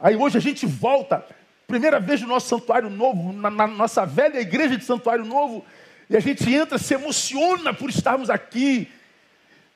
[0.00, 1.26] Aí hoje a gente volta,
[1.66, 5.64] primeira vez no nosso santuário novo, na, na nossa velha igreja de santuário novo,
[6.08, 8.90] e a gente entra, se emociona por estarmos aqui.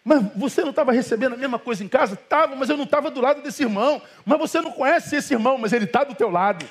[0.04, 2.14] Mas você não estava recebendo a mesma coisa em casa?
[2.14, 4.00] Estava, mas eu não estava do lado desse irmão.
[4.24, 6.64] Mas você não conhece esse irmão, mas ele está do teu lado.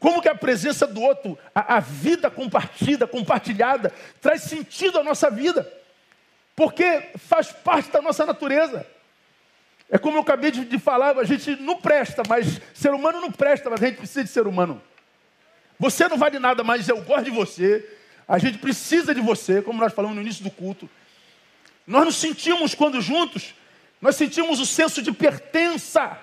[0.00, 5.30] Como que a presença do outro, a, a vida compartida, compartilhada, traz sentido à nossa
[5.30, 5.72] vida.
[6.54, 8.86] Porque faz parte da nossa natureza.
[9.88, 13.70] É como eu acabei de falar, a gente não presta, mas ser humano não presta,
[13.70, 14.82] mas a gente precisa de ser humano.
[15.78, 17.88] Você não vale nada, mas eu gosto de você.
[18.26, 20.90] A gente precisa de você, como nós falamos no início do culto.
[21.86, 23.54] Nós nos sentimos quando juntos,
[24.00, 26.18] nós sentimos o senso de pertença,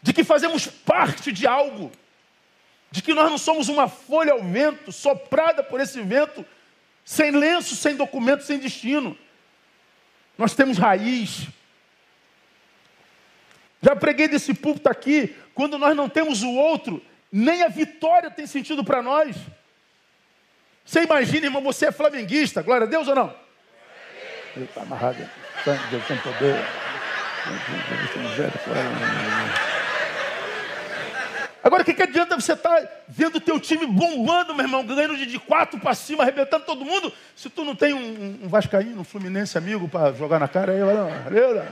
[0.00, 1.90] de que fazemos parte de algo,
[2.92, 6.46] de que nós não somos uma folha ao vento, soprada por esse vento,
[7.04, 9.18] sem lenço, sem documento, sem destino.
[10.38, 11.48] Nós temos raiz.
[13.82, 18.46] Já preguei desse púlpito aqui, quando nós não temos o outro, nem a vitória tem
[18.46, 19.36] sentido para nós.
[20.84, 23.34] Você imagina, irmão, você é flamenguista, glória a Deus ou não?
[24.56, 25.28] Ele está amarrado.
[25.90, 26.64] Deus tem poder.
[31.68, 34.82] Agora, o que, que adianta você estar tá vendo o teu time bombando, meu irmão,
[34.86, 39.02] ganhando de quatro para cima, arrebentando todo mundo, se tu não tem um, um Vascaíno,
[39.02, 41.62] um Fluminense amigo para jogar na cara aí, valeu,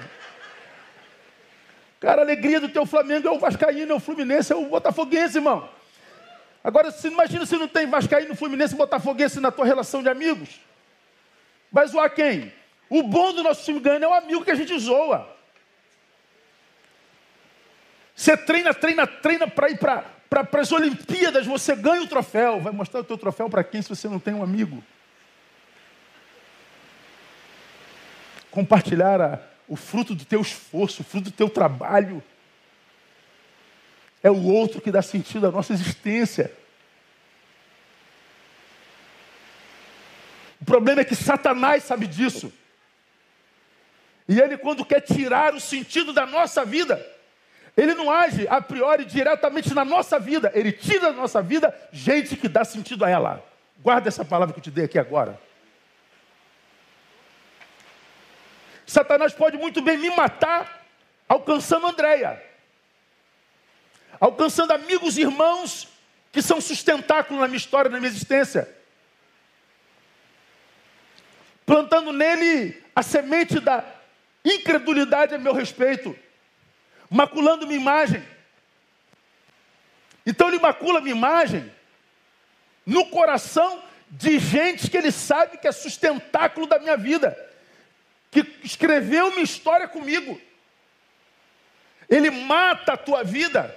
[1.99, 5.39] Cara, a alegria do teu Flamengo é o Vascaíno, é o Fluminense, é o Botafoguense,
[5.39, 5.67] irmão.
[6.63, 10.61] Agora, se, imagina se não tem Vascaíno, Fluminense e Botafoguense na tua relação de amigos.
[11.73, 12.53] Vai zoar quem?
[12.91, 15.36] O bom do nosso time ganhando é o amigo que a gente zoa.
[18.17, 22.59] Você treina, treina, treina para ir para pra, as Olimpíadas, você ganha o troféu.
[22.59, 24.83] Vai mostrar o teu troféu para quem se você não tem um amigo?
[28.51, 32.25] Compartilhar a, o fruto do teu esforço, o fruto do teu trabalho.
[34.23, 36.51] É o outro que dá sentido à nossa existência.
[40.59, 42.51] O problema é que Satanás sabe disso.
[44.27, 47.16] E ele, quando quer tirar o sentido da nossa vida,
[47.77, 52.35] ele não age a priori diretamente na nossa vida, ele tira da nossa vida gente
[52.35, 53.45] que dá sentido a ela.
[53.83, 55.39] Guarda essa palavra que eu te dei aqui agora.
[58.87, 60.87] Satanás pode muito bem me matar
[61.29, 62.43] alcançando Andréia,
[64.19, 65.89] alcançando amigos e irmãos
[66.33, 68.75] que são sustentáculo na minha história, na minha existência,
[71.67, 73.85] plantando nele a semente da
[74.45, 76.17] incredulidade a meu respeito
[77.11, 78.23] maculando minha imagem.
[80.25, 81.71] Então ele macula minha imagem
[82.85, 87.37] no coração de gente que ele sabe que é sustentáculo da minha vida,
[88.31, 90.41] que escreveu uma história comigo.
[92.09, 93.75] Ele mata a tua vida,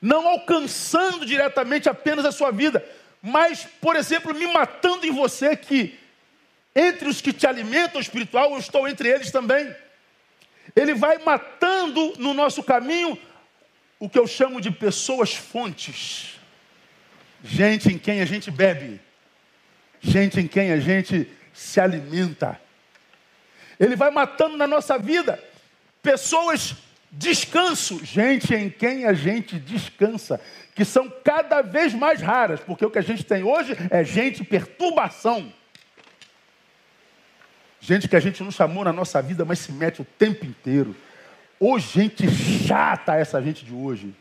[0.00, 2.84] não alcançando diretamente apenas a sua vida,
[3.20, 5.98] mas, por exemplo, me matando em você, que
[6.74, 9.74] entre os que te alimentam espiritual, eu estou entre eles também.
[10.74, 13.18] Ele vai matando no nosso caminho
[13.98, 16.40] o que eu chamo de pessoas fontes.
[17.44, 19.00] Gente em quem a gente bebe,
[20.00, 22.60] gente em quem a gente se alimenta.
[23.78, 25.42] Ele vai matando na nossa vida
[26.02, 26.74] pessoas
[27.12, 30.40] descanso, gente em quem a gente descansa,
[30.74, 34.42] que são cada vez mais raras, porque o que a gente tem hoje é gente
[34.42, 35.52] perturbação.
[37.84, 40.94] Gente que a gente não chamou na nossa vida, mas se mete o tempo inteiro.
[41.58, 44.14] Ô gente chata essa gente de hoje.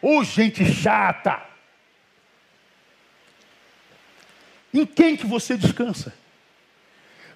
[0.00, 1.42] Ô gente chata.
[4.72, 6.14] Em quem que você descansa?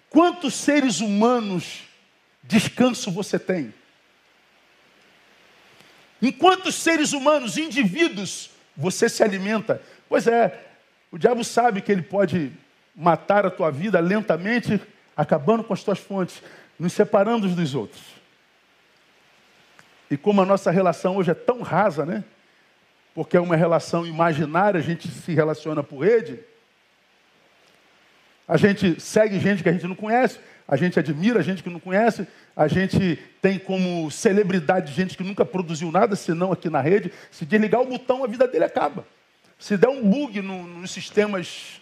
[0.09, 1.83] Quantos seres humanos
[2.43, 3.75] descanso você tem?
[6.23, 9.83] Em quantos seres humanos, indivíduos, você se alimenta?
[10.09, 10.59] Pois é,
[11.11, 12.51] o diabo sabe que ele pode
[12.95, 14.81] matar a tua vida lentamente,
[15.17, 16.43] acabando com as tuas fontes,
[16.79, 18.03] nos separando uns dos outros.
[20.11, 22.23] E como a nossa relação hoje é tão rasa, né?
[23.15, 26.39] Porque é uma relação imaginária, a gente se relaciona por rede.
[28.47, 31.81] A gente segue gente que a gente não conhece, a gente admira gente que não
[31.81, 37.13] conhece, a gente tem como celebridade gente que nunca produziu nada, senão aqui na rede.
[37.31, 39.07] Se desligar o botão, a vida dele acaba.
[39.59, 41.81] Se der um bug no, nos sistemas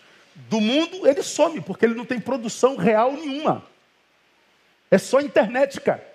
[0.48, 3.64] do mundo, ele some, porque ele não tem produção real nenhuma.
[4.90, 6.06] É só internet, cara.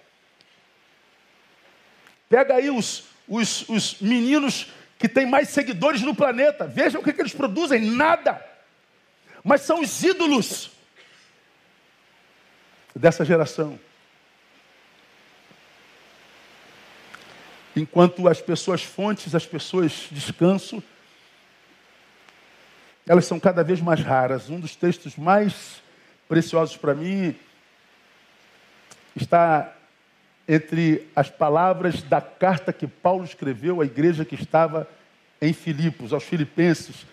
[2.27, 6.67] Pega aí os, os, os meninos que têm mais seguidores no planeta.
[6.67, 8.43] Veja o que, que eles produzem: nada.
[9.43, 10.71] Mas são os ídolos
[12.95, 13.79] dessa geração.
[17.75, 20.81] Enquanto as pessoas fontes, as pessoas descanso,
[23.07, 24.49] elas são cada vez mais raras.
[24.49, 25.81] Um dos textos mais
[26.27, 27.35] preciosos para mim
[29.15, 29.73] está
[30.47, 34.87] entre as palavras da carta que Paulo escreveu à igreja que estava
[35.41, 37.05] em Filipos, aos filipenses,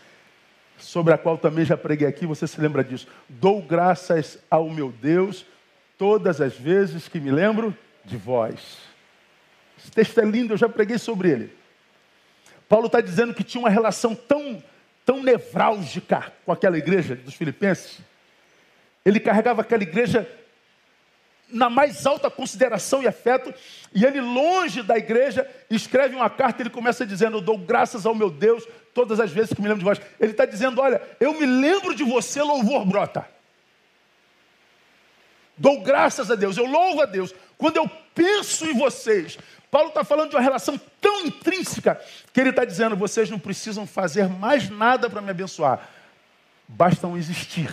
[0.78, 3.06] sobre a qual também já preguei aqui, você se lembra disso.
[3.28, 5.46] Dou graças ao meu Deus
[5.96, 8.78] todas as vezes que me lembro de vós.
[9.78, 11.56] Esse texto é lindo, eu já preguei sobre ele.
[12.68, 14.62] Paulo está dizendo que tinha uma relação tão
[15.04, 17.98] tão nevrálgica com aquela igreja dos Filipenses.
[19.04, 20.28] Ele carregava aquela igreja
[21.52, 23.52] na mais alta consideração e afeto,
[23.94, 26.62] e ele, longe da igreja, escreve uma carta.
[26.62, 29.80] Ele começa dizendo: Eu dou graças ao meu Deus todas as vezes que me lembro
[29.80, 30.00] de vós.
[30.18, 33.26] Ele está dizendo: Olha, eu me lembro de você, louvor brota.
[35.58, 37.34] Dou graças a Deus, eu louvo a Deus.
[37.58, 39.38] Quando eu penso em vocês,
[39.72, 41.98] Paulo está falando de uma relação tão intrínseca
[42.30, 45.88] que ele está dizendo: vocês não precisam fazer mais nada para me abençoar,
[46.68, 47.70] bastam existir.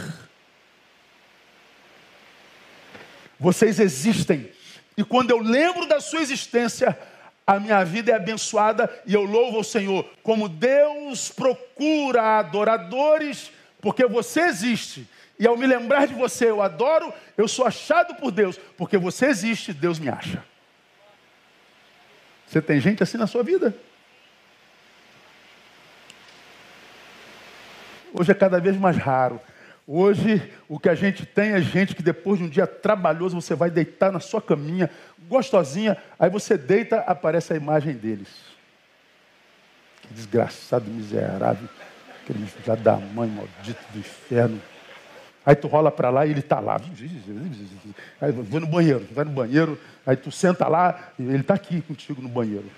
[3.37, 4.49] Vocês existem,
[4.95, 6.97] e quando eu lembro da sua existência,
[7.45, 10.05] a minha vida é abençoada e eu louvo ao Senhor.
[10.23, 15.05] Como Deus procura adoradores, porque você existe.
[15.37, 19.25] E ao me lembrar de você, eu adoro, eu sou achado por Deus, porque você
[19.25, 20.48] existe, Deus me acha.
[22.49, 23.75] Você tem gente assim na sua vida?
[28.11, 29.39] Hoje é cada vez mais raro.
[29.85, 33.53] Hoje o que a gente tem é gente que depois de um dia trabalhoso você
[33.53, 34.89] vai deitar na sua caminha,
[35.27, 38.29] gostosinha, aí você deita, aparece a imagem deles.
[40.01, 41.69] Que desgraçado, miserável,
[42.23, 44.59] aquele já da mãe, maldito do inferno.
[45.49, 46.79] Aí tu rola para lá e ele está lá.
[48.21, 51.81] Aí vai no banheiro, vai no banheiro, aí tu senta lá e ele está aqui
[51.81, 52.69] contigo no banheiro.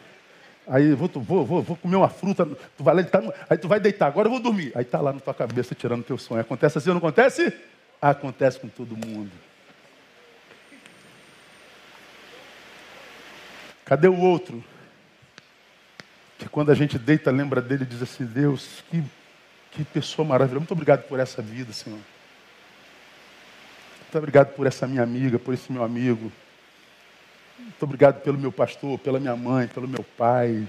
[0.66, 3.68] Aí vou, vou, vou, vou comer uma fruta, tu vai lá, tá no, aí tu
[3.68, 4.72] vai deitar, agora eu vou dormir.
[4.74, 6.40] Aí está lá na tua cabeça tirando teu sonho.
[6.40, 7.54] Acontece assim ou não acontece?
[8.02, 9.32] Acontece com todo mundo.
[13.84, 14.64] Cadê o outro?
[16.40, 19.04] Que quando a gente deita, lembra dele e diz assim, Deus, que,
[19.72, 20.62] que pessoa maravilhosa.
[20.62, 22.00] Muito obrigado por essa vida, Senhor.
[24.12, 26.30] Muito obrigado por essa minha amiga, por esse meu amigo.
[27.58, 30.68] Muito obrigado pelo meu pastor, pela minha mãe, pelo meu pai.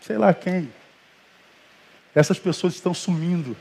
[0.00, 0.68] Sei lá quem.
[2.12, 3.56] Essas pessoas estão sumindo.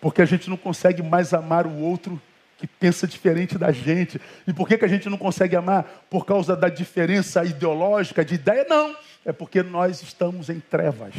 [0.00, 2.22] Porque a gente não consegue mais amar o outro
[2.56, 4.20] que pensa diferente da gente.
[4.46, 6.06] E por que, que a gente não consegue amar?
[6.08, 8.64] Por causa da diferença ideológica, de ideia?
[8.68, 8.94] Não.
[9.24, 11.14] É porque nós estamos em trevas.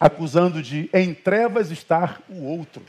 [0.00, 2.82] acusando de em trevas estar o outro.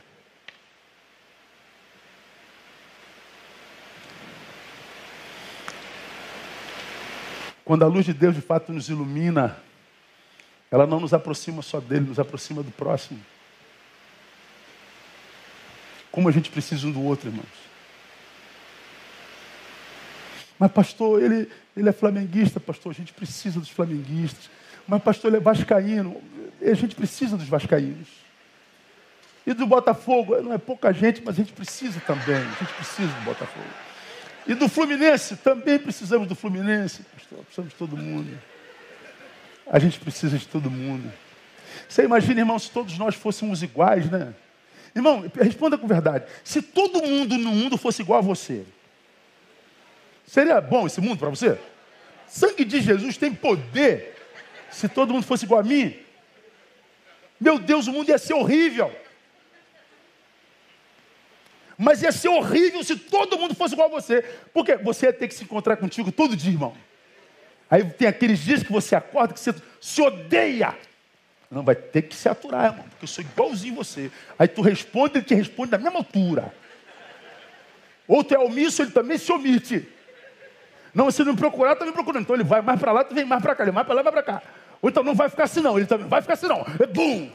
[7.72, 9.56] Quando a luz de Deus de fato nos ilumina,
[10.70, 13.18] ela não nos aproxima só dele, nos aproxima do próximo.
[16.10, 17.46] Como a gente precisa um do outro, irmãos.
[20.58, 24.50] Mas, pastor, ele, ele é flamenguista, pastor, a gente precisa dos flamenguistas.
[24.86, 26.20] Mas, pastor, ele é vascaíno,
[26.60, 28.08] a gente precisa dos vascaínos.
[29.46, 33.08] E do Botafogo, não é pouca gente, mas a gente precisa também, a gente precisa
[33.08, 33.91] do Botafogo.
[34.46, 38.38] E do Fluminense, também precisamos do Fluminense, pastor, precisamos de todo mundo.
[39.66, 41.12] A gente precisa de todo mundo.
[41.88, 44.34] Você imagina, irmão, se todos nós fôssemos iguais, né?
[44.94, 46.26] Irmão, responda com verdade.
[46.44, 48.64] Se todo mundo no mundo fosse igual a você,
[50.26, 51.58] seria bom esse mundo para você?
[52.26, 54.16] Sangue de Jesus tem poder.
[54.70, 55.94] Se todo mundo fosse igual a mim,
[57.38, 58.94] meu Deus, o mundo ia ser horrível.
[61.82, 64.22] Mas ia ser horrível se todo mundo fosse igual a você.
[64.54, 66.72] Porque você ia ter que se encontrar contigo todo dia, irmão.
[67.68, 70.76] Aí tem aqueles dias que você acorda que você se odeia.
[71.50, 74.12] Não, vai ter que se aturar, irmão, porque eu sou igualzinho você.
[74.38, 76.54] Aí tu responde, ele te responde da mesma altura.
[78.06, 79.88] Ou tu é omisso, ele também se omite.
[80.94, 82.22] Não, se não procurar, também procurando.
[82.22, 83.64] Então ele vai mais para lá, tu vem mais para cá.
[83.64, 84.42] Ele vai para lá, vai para cá.
[84.80, 86.64] Ou então não vai ficar assim não, ele também vai ficar assim não.
[86.78, 87.28] É bum!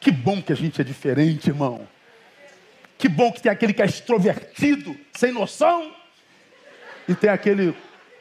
[0.00, 1.86] Que bom que a gente é diferente, irmão.
[3.00, 5.90] Que bom que tem aquele que é extrovertido, sem noção,
[7.08, 7.74] e tem aquele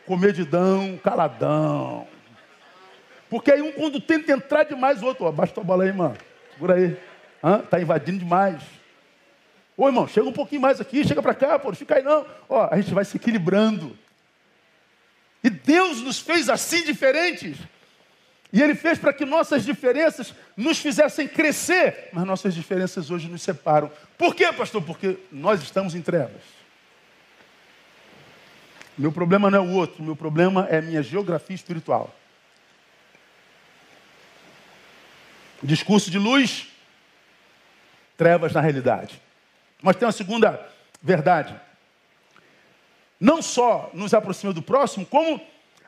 [0.06, 2.08] comedidão, caladão.
[3.30, 6.16] Porque aí um quando tenta entrar demais, o outro, abaixa tua bola aí, mano.
[6.54, 6.98] Segura aí.
[7.44, 7.58] Hã?
[7.58, 8.64] Tá invadindo demais.
[9.76, 12.26] Ô irmão, chega um pouquinho mais aqui, chega para cá, pô, fica aí não.
[12.48, 14.00] Ó, a gente vai se equilibrando.
[15.44, 17.58] E Deus nos fez assim diferentes.
[18.52, 22.10] E Ele fez para que nossas diferenças nos fizessem crescer.
[22.12, 23.92] Mas nossas diferenças hoje nos separam.
[24.18, 24.82] Por quê, pastor?
[24.82, 26.42] Porque nós estamos em trevas.
[28.98, 32.14] Meu problema não é o outro, meu problema é a minha geografia espiritual.
[35.64, 36.68] Discurso de luz,
[38.18, 39.22] trevas na realidade.
[39.82, 40.68] Mas tem uma segunda
[41.02, 41.56] verdade.
[43.20, 45.40] Não só nos aproxima do próximo, como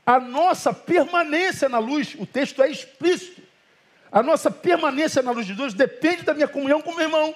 [0.06, 3.41] a nossa permanência na luz, o texto é explícito.
[4.12, 7.36] A nossa permanência na luz de Deus depende da minha comunhão com meu irmão.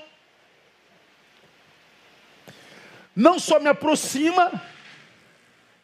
[3.16, 4.52] Não só me aproxima,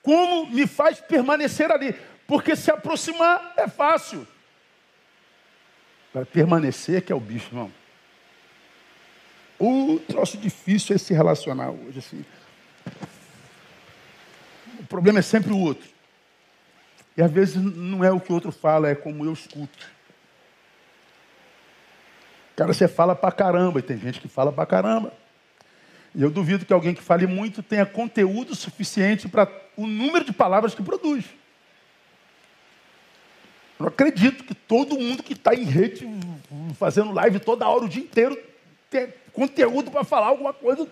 [0.03, 1.95] como me faz permanecer ali.
[2.27, 4.27] Porque se aproximar é fácil.
[6.11, 7.71] Para permanecer que é o bicho, irmão.
[9.57, 11.99] O troço difícil é se relacionar hoje.
[11.99, 12.25] Assim.
[14.79, 15.87] O problema é sempre o outro.
[17.15, 19.89] E às vezes não é o que o outro fala, é como eu escuto.
[22.55, 25.13] Cara, você fala pra caramba, e tem gente que fala pra caramba.
[26.13, 30.33] E eu duvido que alguém que fale muito tenha conteúdo suficiente para o número de
[30.33, 31.25] palavras que produz.
[33.79, 36.07] Eu acredito que todo mundo que está em rede,
[36.77, 38.37] fazendo live toda hora, o dia inteiro,
[38.89, 40.87] tem conteúdo para falar alguma coisa.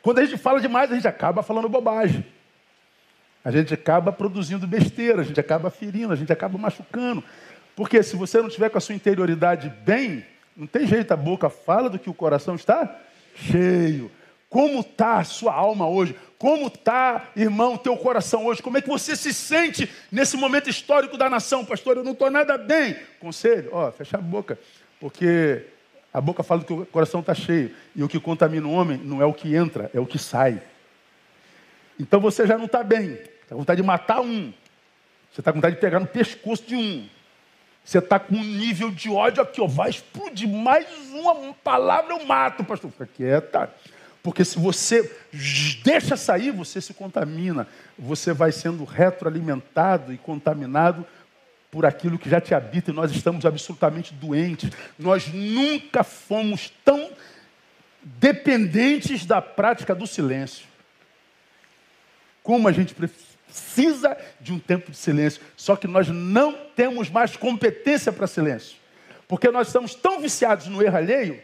[0.00, 2.24] Quando a gente fala demais, a gente acaba falando bobagem.
[3.46, 7.22] A gente acaba produzindo besteira, a gente acaba ferindo, a gente acaba machucando.
[7.76, 10.26] Porque se você não tiver com a sua interioridade bem,
[10.56, 12.98] não tem jeito, a boca fala do que o coração está
[13.36, 14.10] cheio.
[14.50, 16.16] Como está a sua alma hoje?
[16.36, 18.60] Como está, irmão, teu coração hoje?
[18.60, 21.64] Como é que você se sente nesse momento histórico da nação?
[21.64, 22.96] Pastor, eu não estou nada bem.
[23.20, 24.58] Conselho, ó, fecha a boca.
[24.98, 25.66] Porque
[26.12, 27.70] a boca fala que o coração está cheio.
[27.94, 30.60] E o que contamina o homem não é o que entra, é o que sai.
[31.96, 33.35] Então você já não está bem.
[33.46, 34.52] Está com vontade de matar um.
[35.30, 37.08] Você está com vontade de pegar no pescoço de um.
[37.84, 39.68] Você está com um nível de ódio aqui, ó.
[39.68, 42.90] Vai explodir mais uma palavra, eu mato, pastor.
[42.90, 43.72] Fica quieta.
[44.20, 45.08] Porque se você
[45.84, 47.68] deixa sair, você se contamina.
[47.96, 51.06] Você vai sendo retroalimentado e contaminado
[51.70, 54.70] por aquilo que já te habita e nós estamos absolutamente doentes.
[54.98, 57.12] Nós nunca fomos tão
[58.02, 60.66] dependentes da prática do silêncio.
[62.42, 62.94] Como a gente
[63.56, 65.42] precisa de um tempo de silêncio.
[65.56, 68.76] Só que nós não temos mais competência para silêncio.
[69.26, 71.42] Porque nós estamos tão viciados no erro alheio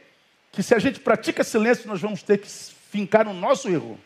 [0.51, 3.99] que se a gente pratica silêncio, nós vamos ter que fincar no nosso erro.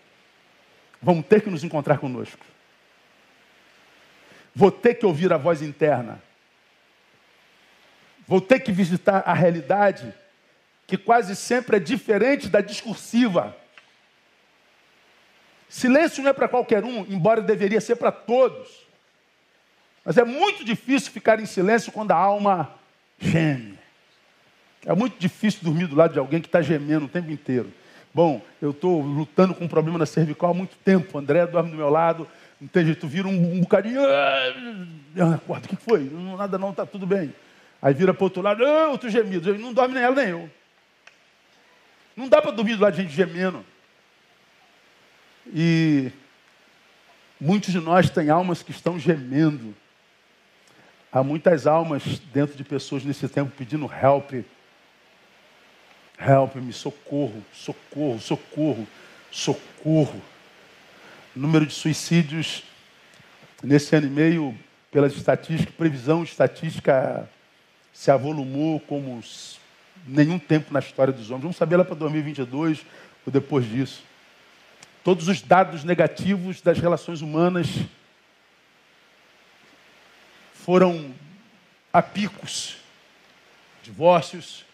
[1.02, 2.44] Vamos ter que nos encontrar conosco.
[4.54, 6.22] Vou ter que ouvir a voz interna.
[8.26, 10.14] Vou ter que visitar a realidade
[10.86, 13.56] que quase sempre é diferente da discursiva.
[15.76, 18.86] Silêncio não é para qualquer um, embora deveria ser para todos.
[20.02, 22.70] Mas é muito difícil ficar em silêncio quando a alma
[23.18, 23.78] Geme.
[24.86, 27.70] É muito difícil dormir do lado de alguém que está gemendo o tempo inteiro.
[28.14, 31.14] Bom, eu estou lutando com um problema na cervical há muito tempo.
[31.14, 32.26] O André dorme do meu lado,
[32.58, 34.00] não tem jeito, vira um, um bocadinho.
[34.00, 36.04] Ah, acorda, o que foi?
[36.04, 37.34] Não, nada não, está tudo bem.
[37.82, 39.58] Aí vira para o outro lado, ah, outro gemido.
[39.58, 40.50] Não dorme nem ela nem eu.
[42.16, 43.62] Não dá para dormir do lado de gente gemendo.
[45.52, 46.10] E
[47.40, 49.74] muitos de nós têm almas que estão gemendo.
[51.12, 54.44] Há muitas almas dentro de pessoas nesse tempo pedindo help.
[56.18, 58.86] Help me, socorro, socorro, socorro,
[59.30, 60.22] socorro.
[61.34, 62.64] O número de suicídios
[63.62, 64.58] nesse ano e meio,
[64.90, 67.28] pelas estatísticas, previsão estatística
[67.92, 69.22] se avolumou como
[70.06, 71.42] nenhum tempo na história dos homens.
[71.42, 72.84] Vamos saber lá para 2022
[73.26, 74.02] ou depois disso.
[75.06, 77.68] Todos os dados negativos das relações humanas
[80.52, 81.14] foram
[81.92, 82.78] a picos.
[83.84, 84.64] Divórcios,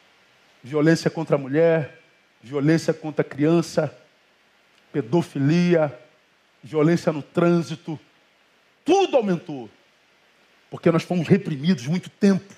[0.65, 2.01] violência contra a mulher,
[2.43, 3.95] violência contra a criança,
[4.91, 5.95] pedofilia,
[6.65, 8.01] violência no trânsito.
[8.87, 9.69] Tudo aumentou.
[10.71, 12.55] Porque nós fomos reprimidos muito tempo.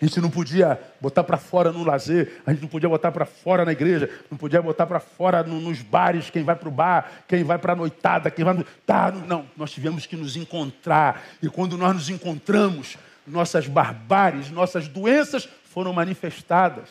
[0.00, 3.24] A gente não podia botar para fora no lazer, a gente não podia botar para
[3.24, 6.72] fora na igreja, não podia botar para fora no, nos bares, quem vai para o
[6.72, 8.52] bar, quem vai para a noitada, quem vai.
[8.52, 8.64] No...
[8.84, 11.22] Tá, não, nós tivemos que nos encontrar.
[11.42, 16.90] E quando nós nos encontramos, nossas barbáries, nossas doenças foram manifestadas.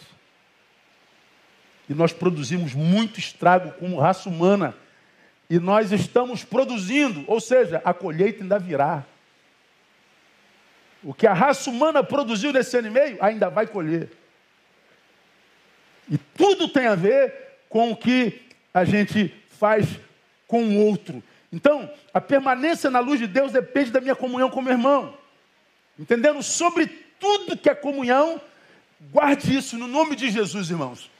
[1.87, 4.73] E nós produzimos muito estrago como raça humana.
[5.47, 9.03] E nós estamos produzindo, ou seja, a colheita ainda virá.
[11.05, 14.09] O que a raça humana produziu nesse ano e meio, ainda vai colher.
[16.09, 17.31] E tudo tem a ver
[17.69, 18.41] com o que
[18.73, 19.87] a gente faz
[20.47, 21.23] com o outro.
[21.53, 25.15] Então, a permanência na luz de Deus depende da minha comunhão com meu irmão.
[25.97, 26.41] Entendendo?
[26.41, 26.87] Sobre
[27.19, 28.41] tudo que é comunhão,
[29.11, 31.11] guarde isso no nome de Jesus, irmãos.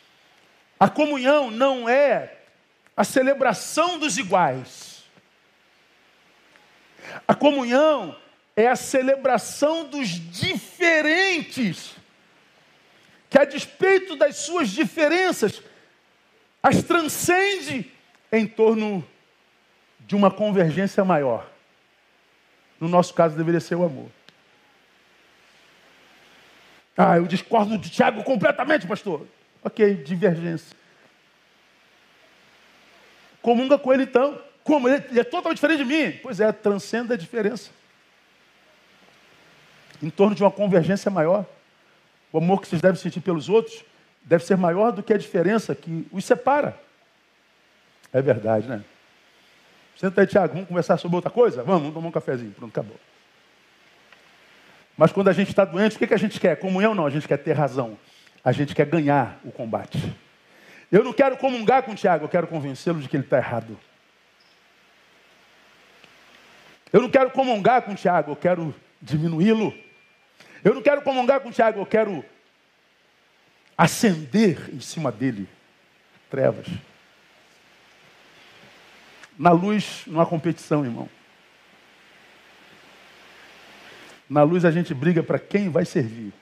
[0.80, 2.40] A comunhão não é
[2.98, 5.04] a celebração dos iguais.
[7.28, 8.16] A comunhão
[8.56, 11.96] é a celebração dos diferentes,
[13.30, 15.62] que a despeito das suas diferenças,
[16.64, 17.92] as transcende
[18.32, 19.06] em torno
[20.00, 21.50] de uma convergência maior.
[22.80, 24.10] No nosso caso, deveria ser o amor.
[26.98, 29.28] Ah, eu discordo de Tiago completamente, pastor.
[29.62, 30.76] Ok, divergência.
[33.42, 34.42] Comunga com ele então.
[34.64, 34.88] Como?
[34.88, 36.20] Ele é totalmente diferente de mim.
[36.24, 37.70] Pois é, transcende a diferença
[40.02, 41.46] em torno de uma convergência maior.
[42.32, 43.84] O amor que vocês devem sentir pelos outros
[44.24, 46.78] deve ser maior do que a diferença que os separa.
[48.12, 48.84] É verdade, né?
[49.96, 51.64] Senta aí, Tiago, vamos conversar sobre outra coisa?
[51.64, 52.52] Vamos, vamos tomar um cafezinho.
[52.52, 52.98] Pronto, acabou.
[54.98, 56.58] Mas quando a gente está doente, o que, que a gente quer?
[56.58, 57.98] Comunhão não, a gente quer ter razão.
[58.44, 60.16] A gente quer ganhar o combate.
[60.92, 63.78] Eu não quero comungar com o Tiago, eu quero convencê-lo de que ele está errado.
[66.94, 69.74] Eu não quero comungar com o Tiago, eu quero diminuí-lo.
[70.66, 72.26] Eu não quero comungar com o Tiago, eu quero
[73.78, 75.48] acender em cima dele
[76.28, 76.66] trevas.
[79.38, 81.08] Na luz não há competição, irmão.
[84.28, 86.34] Na luz a gente briga para quem vai servir.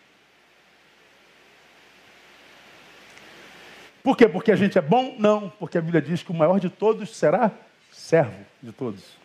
[4.01, 4.29] Por quê?
[4.29, 5.17] Porque a gente é bom?
[5.19, 7.51] Não, porque a Bíblia diz que o maior de todos será
[7.91, 9.17] servo de todos.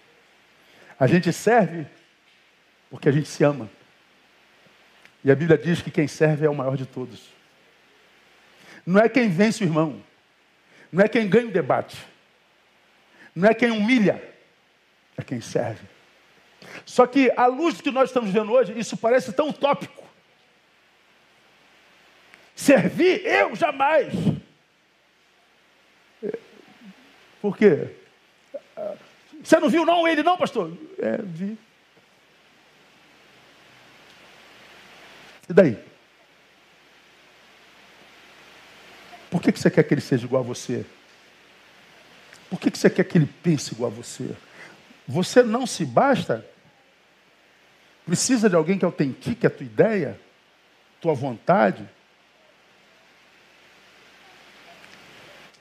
[0.98, 1.86] A gente serve
[2.90, 3.77] porque a gente se ama.
[5.24, 7.28] E a Bíblia diz que quem serve é o maior de todos.
[8.86, 10.02] Não é quem vence o irmão.
[10.90, 11.96] Não é quem ganha o debate.
[13.34, 14.22] Não é quem humilha.
[15.16, 15.86] É quem serve.
[16.86, 20.04] Só que, à luz do que nós estamos vendo hoje, isso parece tão utópico.
[22.54, 24.12] Servir, eu jamais.
[27.40, 27.94] Por quê?
[29.42, 30.76] Você não viu não ele não, pastor?
[30.98, 31.56] É, vi.
[35.48, 35.78] E daí?
[39.30, 40.84] Por que, que você quer que ele seja igual a você?
[42.48, 44.34] Por que, que você quer que ele pense igual a você?
[45.06, 46.44] Você não se basta?
[48.04, 50.18] Precisa de alguém que autentique a tua ideia,
[51.00, 51.86] tua vontade?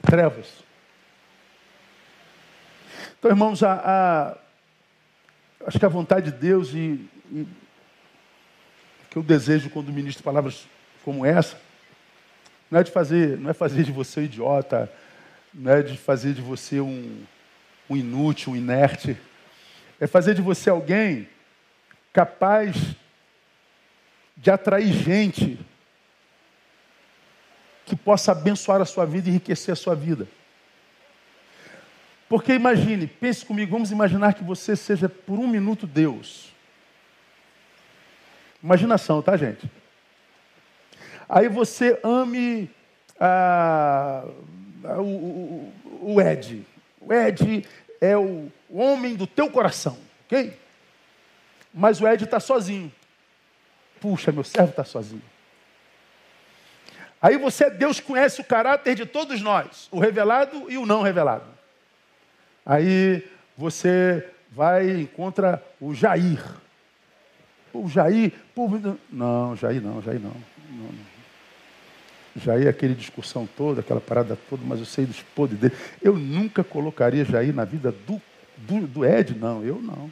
[0.02, 0.48] Trevas.
[3.20, 4.38] Então, irmãos, a, a,
[5.68, 7.48] acho que a vontade de Deus e, e
[9.18, 10.68] que eu desejo quando ministro palavras
[11.04, 11.60] como essa,
[12.70, 14.92] não é de fazer, não é fazer de você um idiota,
[15.52, 17.24] não é de fazer de você um,
[17.90, 19.18] um inútil, um inerte,
[20.00, 21.28] é fazer de você alguém
[22.14, 22.76] capaz
[24.36, 25.60] de atrair gente
[27.86, 30.28] que possa abençoar a sua vida e enriquecer a sua vida.
[32.30, 36.57] Porque imagine, pense comigo, vamos imaginar que você seja por um minuto Deus.
[38.68, 39.72] Imaginação, tá, gente?
[41.30, 42.70] Aí você ame
[43.18, 44.26] ah,
[44.98, 46.68] o, o, o Ed.
[47.00, 47.66] O Ed
[48.02, 50.60] é o homem do teu coração, ok?
[51.74, 52.92] Mas o Ed está sozinho.
[54.02, 55.24] Puxa, meu servo está sozinho.
[57.22, 61.48] Aí você, Deus, conhece o caráter de todos nós, o revelado e o não revelado.
[62.66, 63.26] Aí
[63.58, 66.44] você vai e encontra o Jair.
[67.74, 68.70] O Jair, pô,
[69.12, 70.34] não, Jair não, Jair não.
[70.72, 71.18] não, não.
[72.38, 75.76] Jair, aquele discussão toda, aquela parada toda, mas eu sei dos podres dele.
[76.02, 78.22] Eu nunca colocaria Jair na vida do,
[78.58, 80.12] do, do Ed, não, eu não.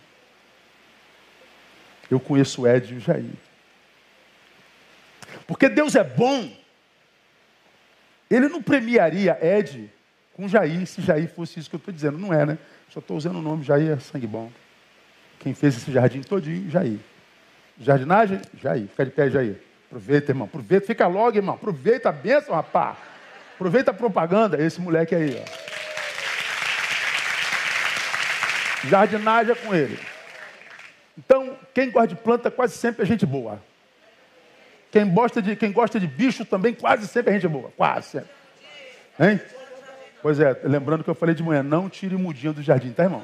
[2.10, 3.32] Eu conheço o Ed e o Jair.
[5.48, 6.52] Porque Deus é bom.
[8.30, 9.92] Ele não premiaria Ed
[10.34, 12.18] com Jair, se Jair fosse isso que eu estou dizendo.
[12.18, 12.58] Não é, né?
[12.90, 14.52] Só estou usando o nome Jair é sangue bom.
[15.40, 17.00] Quem fez esse jardim todinho, Jair.
[17.80, 18.88] Jardinagem, Jair.
[18.88, 19.62] Fica de pé, Jair.
[19.88, 20.46] Aproveita, irmão.
[20.46, 21.56] Aproveita, fica logo, irmão.
[21.56, 22.98] Aproveita a bênção, rapaz.
[23.56, 24.62] Aproveita a propaganda.
[24.62, 25.46] Esse moleque aí, ó.
[28.88, 30.00] Jardinagem é com ele.
[31.18, 33.62] Então, quem gosta de planta quase sempre é gente boa.
[34.92, 37.72] Quem gosta de, quem gosta de bicho também quase sempre é gente boa.
[37.76, 38.30] Quase sempre.
[39.20, 39.40] Hein?
[40.22, 43.24] Pois é, lembrando que eu falei de manhã, não tire mudinha do jardim, tá, irmão?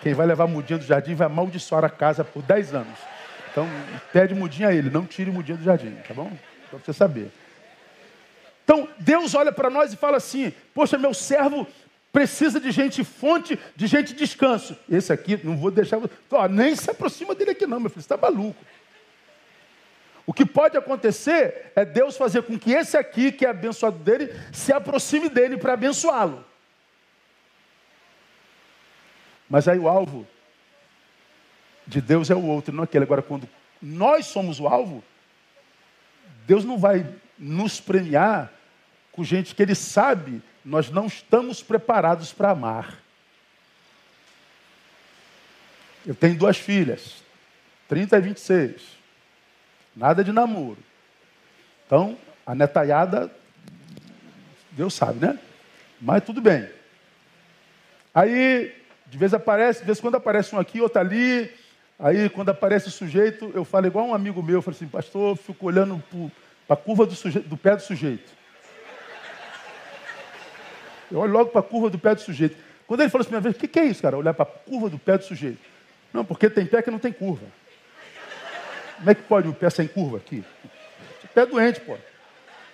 [0.00, 3.11] Quem vai levar mudinha do jardim vai amaldiçoar a casa por 10 anos.
[3.52, 3.68] Então,
[4.12, 6.32] pede mudinha a ele, não tire mudinha do jardim, tá bom?
[6.70, 7.30] Para você saber.
[8.64, 11.66] Então, Deus olha para nós e fala assim: Poxa, meu servo
[12.10, 14.74] precisa de gente fonte, de gente descanso.
[14.90, 15.98] Esse aqui, não vou deixar.
[16.30, 18.64] Ó, nem se aproxima dele aqui, não, meu filho, você está maluco.
[20.24, 24.32] O que pode acontecer é Deus fazer com que esse aqui, que é abençoado dele,
[24.50, 26.42] se aproxime dele para abençoá-lo.
[29.46, 30.26] Mas aí o alvo
[31.86, 33.04] de Deus é o outro, não aquele.
[33.04, 33.48] Agora, quando
[33.80, 35.02] nós somos o alvo,
[36.46, 37.06] Deus não vai
[37.38, 38.52] nos premiar
[39.10, 42.98] com gente que Ele sabe nós não estamos preparados para amar.
[46.06, 47.22] Eu tenho duas filhas,
[47.88, 48.82] 30 e 26.
[49.94, 50.78] Nada de namoro.
[51.86, 52.16] Então,
[52.46, 53.30] a netaiada,
[54.70, 55.38] Deus sabe, né?
[56.00, 56.68] Mas tudo bem.
[58.14, 58.74] Aí,
[59.06, 61.52] de vez aparece, de vez quando aparece um aqui, outro ali,
[62.02, 65.30] Aí, quando aparece o sujeito, eu falo igual um amigo meu, eu falo assim, pastor,
[65.30, 66.02] eu fico olhando
[66.66, 68.28] para a curva do, do pé do sujeito.
[71.08, 72.56] Eu olho logo para a curva do pé do sujeito.
[72.88, 74.16] Quando ele falou assim, o que, que é isso, cara?
[74.16, 75.60] Olhar para a curva do pé do sujeito.
[76.12, 77.46] Não, porque tem pé que não tem curva.
[78.96, 80.44] Como é que pode o pé sem curva aqui?
[81.22, 81.96] O pé é doente, pô.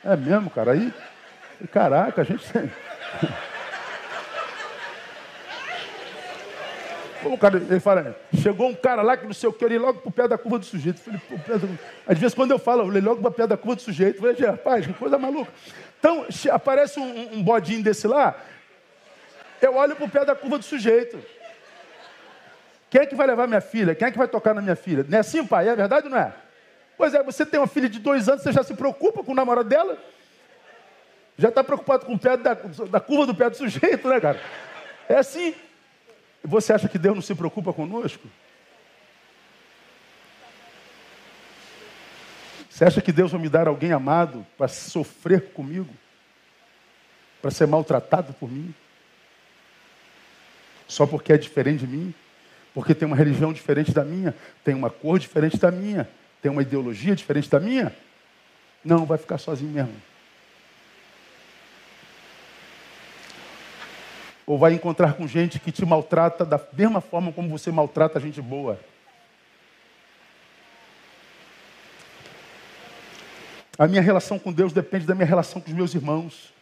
[0.03, 0.73] É mesmo, cara.
[0.73, 0.91] Aí,
[1.71, 2.71] caraca, a gente tem.
[7.29, 9.69] Como o cara, ele fala, chegou um cara lá que não sei o que, eu
[9.69, 10.99] olhei logo pro pé da curva do sujeito.
[10.99, 11.79] Falei, pô, pé do...
[12.07, 14.19] Às vezes quando eu falo, eu logo pro pé da curva do sujeito.
[14.19, 15.53] Falei, rapaz, que coisa maluca.
[15.99, 18.35] Então, aparece um, um bodinho desse lá,
[19.61, 21.23] eu olho pro pé da curva do sujeito.
[22.89, 23.95] Quem é que vai levar minha filha?
[23.95, 25.05] Quem é que vai tocar na minha filha?
[25.07, 25.69] Não é assim, pai?
[25.69, 26.33] É verdade ou não é?
[26.97, 29.35] Pois é, você tem uma filha de dois anos, você já se preocupa com o
[29.35, 29.99] namorado dela?
[31.37, 34.41] Já está preocupado com o pé da, da curva do pé do sujeito, né, cara?
[35.11, 35.55] É assim.
[36.45, 38.27] Você acha que Deus não se preocupa conosco?
[42.71, 45.93] Você acha que Deus vai me dar alguém amado para sofrer comigo?
[47.43, 48.73] Para ser maltratado por mim?
[50.87, 52.15] Só porque é diferente de mim?
[52.73, 54.35] Porque tem uma religião diferente da minha?
[54.63, 56.09] Tem uma cor diferente da minha?
[56.41, 57.93] Tem uma ideologia diferente da minha?
[58.85, 60.08] Não, vai ficar sozinho mesmo.
[64.49, 68.23] Ou vai encontrar com gente que te maltrata da mesma forma como você maltrata a
[68.23, 68.81] gente boa.
[73.79, 76.55] A minha relação com Deus depende da minha relação com os meus irmãos.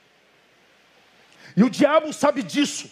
[1.56, 2.90] E o diabo sabe disso.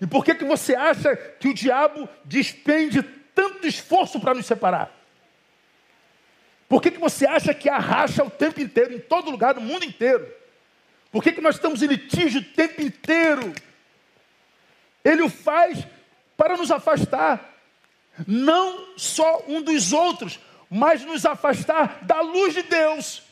[0.00, 4.92] E por que, que você acha que o diabo despende tanto esforço para nos separar?
[6.68, 9.84] Por que, que você acha que arracha o tempo inteiro, em todo lugar, no mundo
[9.84, 10.28] inteiro?
[11.12, 13.54] Por que, que nós estamos em litígio o tempo inteiro?
[15.04, 15.86] Ele o faz
[16.36, 17.54] para nos afastar,
[18.26, 20.40] não só um dos outros,
[20.70, 23.22] mas nos afastar da luz de Deus.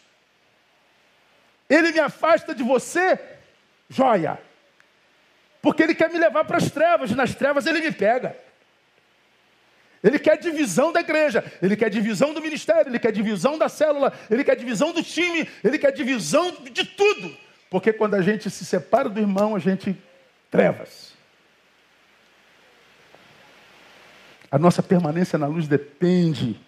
[1.68, 3.18] Ele me afasta de você,
[3.88, 4.38] joia,
[5.62, 8.36] porque ele quer me levar para as trevas, nas trevas ele me pega.
[10.02, 14.12] Ele quer divisão da igreja, ele quer divisão do ministério, ele quer divisão da célula,
[14.28, 17.36] ele quer divisão do time, ele quer divisão de tudo.
[17.70, 19.96] Porque quando a gente se separa do irmão, a gente
[20.50, 21.11] trevas.
[24.52, 26.60] A nossa permanência na luz depende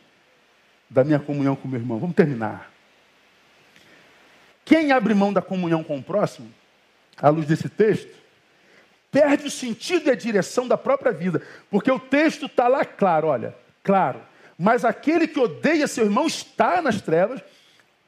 [0.89, 1.99] da minha comunhão com meu irmão.
[1.99, 2.73] Vamos terminar.
[4.65, 6.51] Quem abre mão da comunhão com o próximo,
[7.19, 8.11] à luz desse texto,
[9.13, 11.43] perde o sentido e a direção da própria vida.
[11.71, 14.23] Porque o texto está lá claro, olha, claro.
[14.59, 17.43] Mas aquele que odeia seu irmão está nas trevas,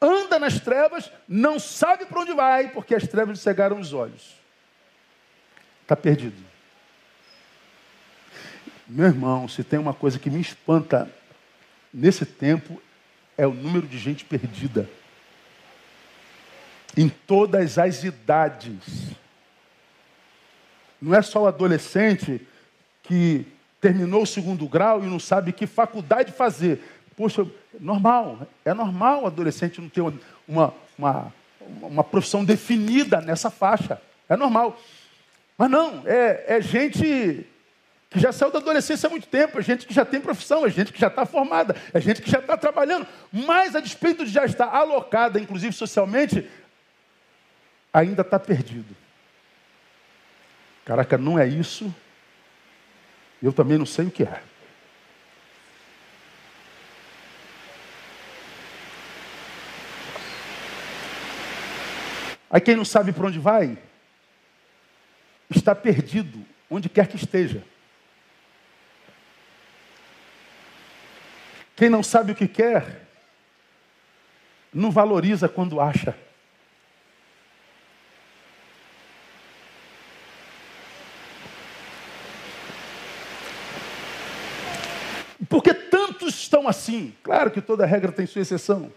[0.00, 4.36] anda nas trevas, não sabe para onde vai, porque as trevas lhe cegaram os olhos.
[5.82, 6.55] Está perdido.
[8.88, 11.10] Meu irmão, se tem uma coisa que me espanta
[11.92, 12.80] nesse tempo,
[13.36, 14.88] é o número de gente perdida.
[16.96, 19.10] Em todas as idades.
[21.02, 22.46] Não é só o adolescente
[23.02, 23.44] que
[23.80, 26.80] terminou o segundo grau e não sabe que faculdade fazer.
[27.16, 27.44] Poxa,
[27.80, 30.00] normal, é normal o adolescente não ter
[30.46, 31.34] uma, uma,
[31.82, 34.00] uma profissão definida nessa faixa.
[34.28, 34.78] É normal.
[35.58, 37.46] Mas não, é, é gente
[38.16, 40.70] que já saiu da adolescência há muito tempo, é gente que já tem profissão, é
[40.70, 43.06] gente que já está formada, é gente que já está trabalhando.
[43.30, 46.48] Mas, a despeito de já estar alocada, inclusive socialmente,
[47.92, 48.96] ainda está perdido.
[50.86, 51.94] Caraca, não é isso.
[53.42, 54.42] Eu também não sei o que é.
[62.48, 63.76] Aí quem não sabe para onde vai,
[65.50, 67.62] está perdido, onde quer que esteja.
[71.76, 73.06] Quem não sabe o que quer,
[74.72, 76.16] não valoriza quando acha.
[85.50, 87.14] Porque tantos estão assim?
[87.22, 88.90] Claro que toda regra tem sua exceção.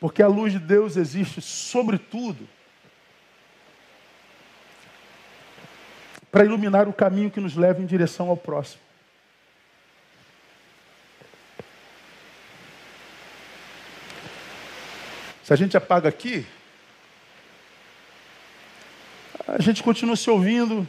[0.00, 2.48] Porque a luz de Deus existe sobre tudo
[6.32, 8.89] para iluminar o caminho que nos leva em direção ao próximo.
[15.50, 16.46] Se a gente apaga aqui,
[19.48, 20.86] a gente continua se ouvindo.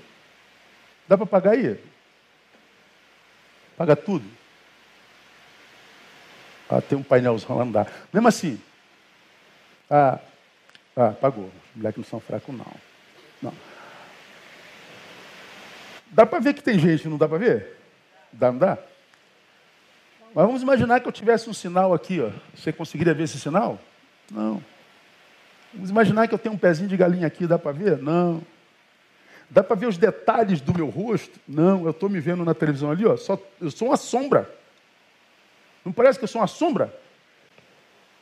[1.08, 1.84] Dá para apagar aí?
[3.76, 4.24] Paga tudo.
[6.70, 7.88] Ah, tem um painelzão lá, não dá.
[8.14, 8.62] Mesmo assim.
[9.90, 10.20] Ah,
[10.96, 11.46] ah pagou.
[11.46, 12.74] Os moleques não são fracos, não.
[13.42, 13.54] Não.
[16.12, 17.78] Dá para ver que tem gente, não dá para ver?
[18.32, 18.78] Dá, não dá?
[20.36, 22.30] Mas vamos imaginar que eu tivesse um sinal aqui, ó.
[22.56, 23.80] Você conseguiria ver esse sinal?
[24.32, 24.64] Não.
[25.74, 27.98] Vamos imaginar que eu tenho um pezinho de galinha aqui, dá para ver?
[27.98, 28.42] Não.
[29.50, 31.38] Dá para ver os detalhes do meu rosto?
[31.46, 34.50] Não, eu estou me vendo na televisão ali, ó, só, eu sou uma sombra.
[35.84, 36.94] Não parece que eu sou uma sombra?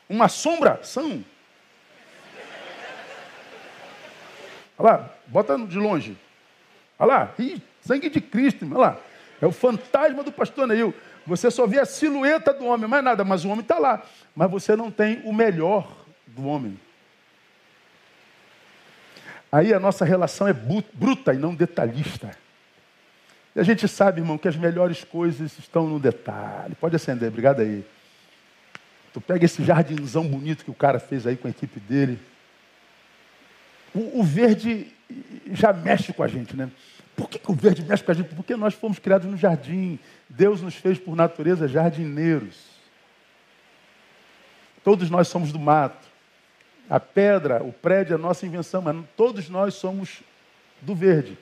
[0.10, 1.24] Uma assombração.
[4.78, 6.18] Olha lá, bota de longe.
[6.98, 7.36] Olha lá,
[7.82, 8.98] sangue de Cristo, olha lá.
[9.42, 10.94] É o fantasma do pastor Neil.
[11.30, 14.04] Você só vê a silhueta do homem, mais nada, mas o homem está lá.
[14.36, 15.96] Mas você não tem o melhor
[16.28, 16.78] do homem.
[19.52, 22.32] Aí a nossa relação é bruta e não detalhista.
[23.56, 26.76] E a gente sabe, irmão, que as melhores coisas estão no detalhe.
[26.76, 27.86] Pode acender, obrigado aí.
[29.14, 32.20] Tu pega esse jardinzão bonito que o cara fez aí com a equipe dele.
[33.94, 34.88] O, o verde
[35.52, 36.70] já mexe com a gente, né?
[37.20, 38.34] Por que, que o verde mexe com a gente?
[38.34, 40.00] Porque nós fomos criados no jardim.
[40.30, 42.56] Deus nos fez por natureza jardineiros.
[44.86, 46.08] Todos nós somos do mato.
[46.90, 50.24] A pedra, o prédio é nossa invenção, mas todos nós somos
[50.82, 51.38] do verde.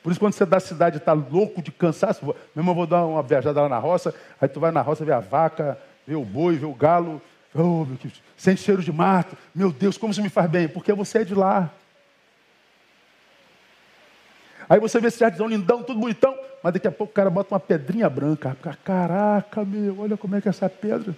[0.00, 3.20] Por isso, quando você da cidade está louco de cansaço, mesmo eu vou dar uma
[3.20, 6.54] viajada lá na roça, aí tu vai na roça ver a vaca, ver o boi,
[6.54, 7.20] ver o galo,
[7.52, 10.68] oh, meu Deus, sente cheiro de mato, meu Deus, como isso me faz bem?
[10.68, 11.68] Porque você é de lá.
[14.68, 17.54] Aí você vê esse jardizão lindão, tudo bonitão, mas daqui a pouco o cara bota
[17.54, 18.56] uma pedrinha branca.
[18.84, 21.14] Caraca, meu, olha como é que é essa pedra.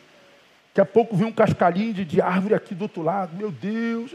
[0.69, 3.35] Daqui a pouco vi um cascalhinho de, de árvore aqui do outro lado.
[3.37, 4.15] Meu Deus.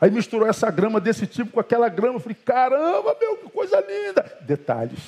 [0.00, 2.14] Aí misturou essa grama desse tipo com aquela grama.
[2.14, 4.38] Eu falei, caramba, meu, que coisa linda.
[4.40, 5.00] Detalhes.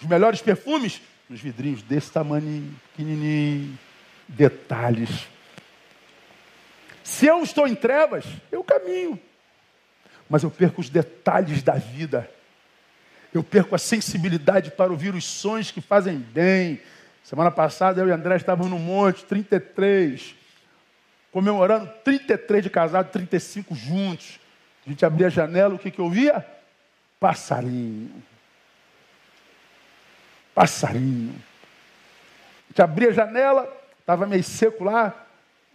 [0.00, 3.76] Os melhores perfumes nos vidrinhos desse tamanho, pequenininho.
[4.28, 5.26] Detalhes.
[7.02, 9.18] Se eu estou em trevas, eu caminho.
[10.28, 12.28] Mas eu perco os detalhes da vida.
[13.32, 16.80] Eu perco a sensibilidade para ouvir os sons que fazem bem
[17.28, 20.34] Semana passada eu e André estávamos no monte, 33,
[21.30, 24.40] comemorando 33 de casado, 35 juntos.
[24.86, 26.42] A gente abria a janela, o que, que eu via?
[27.20, 28.22] Passarinho.
[30.54, 31.34] passarinho.
[31.34, 33.70] A gente abria a janela,
[34.00, 35.26] estava meio seco lá,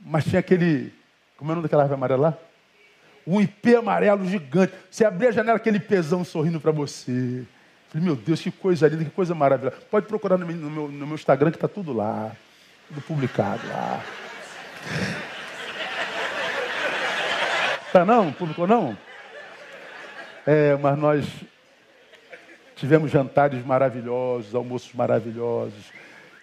[0.01, 0.91] mas tinha aquele.
[1.37, 2.37] Como é o nome daquela árvore amarela lá?
[3.25, 4.73] Um ipê amarelo gigante.
[4.89, 7.43] Você abria a janela, aquele pesão sorrindo para você.
[7.89, 9.77] Falei, meu Deus, que coisa linda, que coisa maravilhosa.
[9.89, 12.31] Pode procurar no meu, no meu Instagram que está tudo lá.
[12.87, 14.03] Tudo publicado lá.
[17.93, 18.31] Tá não?
[18.31, 18.97] Publicou não?
[20.45, 21.25] É, mas nós
[22.75, 25.93] tivemos jantares maravilhosos, almoços maravilhosos,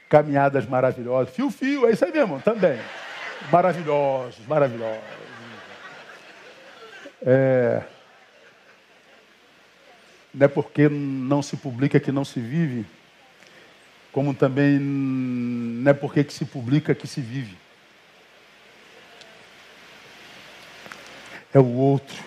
[0.09, 1.35] caminhadas maravilhosas.
[1.35, 2.79] Fio, fio, é isso aí mesmo, também.
[3.51, 5.20] Maravilhosos, maravilhosos.
[7.23, 7.83] É,
[10.33, 12.87] não é porque não se publica que não se vive,
[14.13, 17.57] como também não é porque que se publica que se vive.
[21.53, 22.23] é o outro.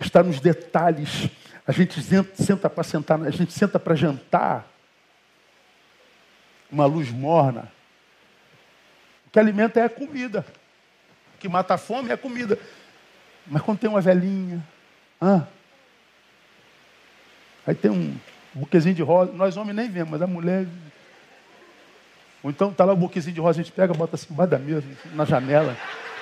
[0.00, 1.28] Está nos detalhes.
[1.66, 2.00] A gente
[2.34, 4.68] senta para sentar, a gente senta para jantar.
[6.70, 7.70] Uma luz morna.
[9.26, 10.44] O que alimenta é a comida.
[11.34, 12.58] O que mata a fome é a comida.
[13.50, 14.64] Mas quando tem uma velhinha,
[15.20, 15.42] ah,
[17.66, 18.16] aí tem um
[18.54, 20.66] buquezinho de rosa, nós homens nem vemos, mas a mulher.
[22.44, 24.58] Ou então está lá o buquezinho de rosa, a gente pega, bota assim embaixo da
[24.58, 25.76] mesa, na janela.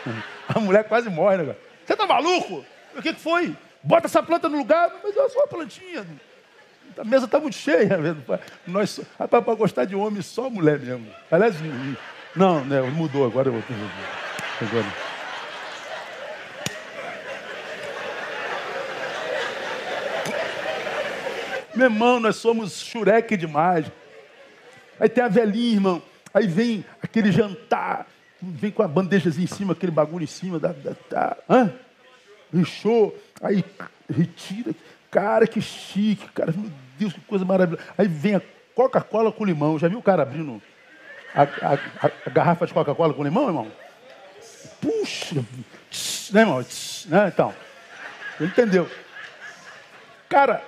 [0.49, 1.55] A mulher quase morre, né?
[1.85, 2.65] Você tá maluco?
[2.97, 3.55] O que, que foi?
[3.83, 6.07] Bota essa planta no lugar, mas é só uma plantinha.
[6.97, 7.99] A mesa está muito cheia.
[8.67, 11.07] Nós, para gostar de homem, só mulher mesmo.
[11.31, 11.55] Aliás,
[12.35, 13.51] não, né, mudou agora.
[13.51, 13.63] Eu,
[14.63, 15.08] agora.
[21.79, 23.87] Meu irmão, nós somos xureque demais.
[24.99, 26.03] Aí tem a velhinha, irmão.
[26.35, 28.07] Aí vem aquele jantar
[28.41, 31.73] vem com a bandejazinha em cima, aquele bagulho em cima, da, da, da hã?
[32.53, 33.65] Rixou, aí
[34.09, 34.73] retira.
[35.11, 37.87] Cara, que chique, cara, meu Deus, que coisa maravilhosa.
[37.97, 38.43] Aí vem a
[38.75, 39.79] Coca-Cola com limão.
[39.79, 40.63] Já viu o cara abrindo
[41.35, 43.73] a, a, a garrafa de Coca-Cola com limão, irmão?
[44.81, 45.45] Puxa,
[45.91, 46.63] tss, né, irmão?
[46.63, 47.29] Tss, né?
[47.29, 47.55] Então,
[48.41, 48.89] entendeu?
[50.29, 50.63] Cara,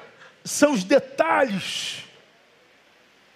[0.45, 2.05] são os detalhes,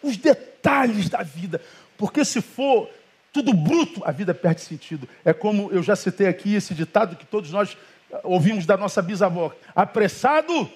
[0.03, 1.61] os detalhes da vida.
[1.97, 2.91] Porque se for
[3.33, 5.09] tudo bruto, a vida perde sentido.
[5.25, 7.77] É como eu já citei aqui esse ditado que todos nós
[8.23, 10.71] ouvimos da nossa bisavó: apressado,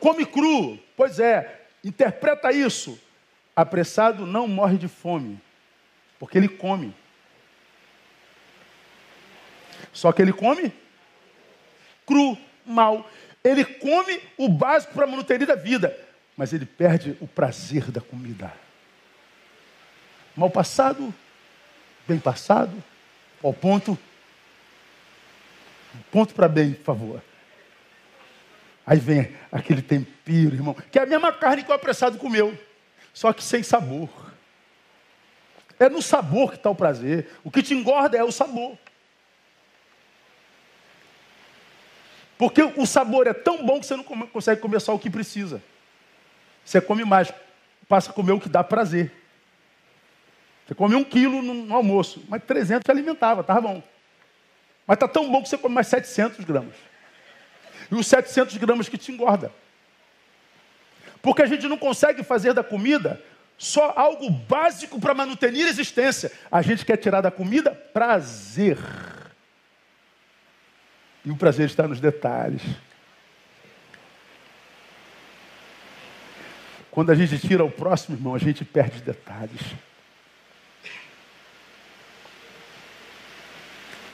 [0.00, 0.78] come cru.
[0.96, 2.98] Pois é, interpreta isso.
[3.56, 5.40] Apressado não morre de fome,
[6.18, 6.94] porque ele come.
[9.92, 10.72] Só que ele come
[12.06, 13.08] cru, mal.
[13.44, 15.94] Ele come o básico para manutenir a vida,
[16.34, 18.50] mas ele perde o prazer da comida.
[20.34, 21.14] Mal passado,
[22.08, 22.82] bem passado,
[23.42, 23.98] ao ponto.
[26.10, 27.22] Ponto para bem, por favor.
[28.86, 32.58] Aí vem aquele tempero, irmão, que é a mesma carne que o apressado comeu,
[33.12, 34.10] só que sem sabor.
[35.78, 37.28] É no sabor que está o prazer.
[37.42, 38.78] O que te engorda é o sabor.
[42.36, 45.62] Porque o sabor é tão bom que você não consegue comer só o que precisa.
[46.64, 47.32] Você come mais,
[47.88, 49.12] passa a comer o que dá prazer.
[50.66, 53.82] Você come um quilo no, almoço, mas 300 se alimentava, estava bom.
[54.86, 56.74] Mas está tão bom que você come mais 700 gramas.
[57.90, 59.52] E os 700 gramas que te engorda.
[61.22, 63.22] Porque a gente não consegue fazer da comida
[63.56, 66.32] só algo básico para manter a existência.
[66.50, 68.78] A gente quer tirar da comida prazer.
[71.24, 72.62] E o prazer está nos detalhes.
[76.90, 79.60] Quando a gente tira o próximo, irmão, a gente perde detalhes.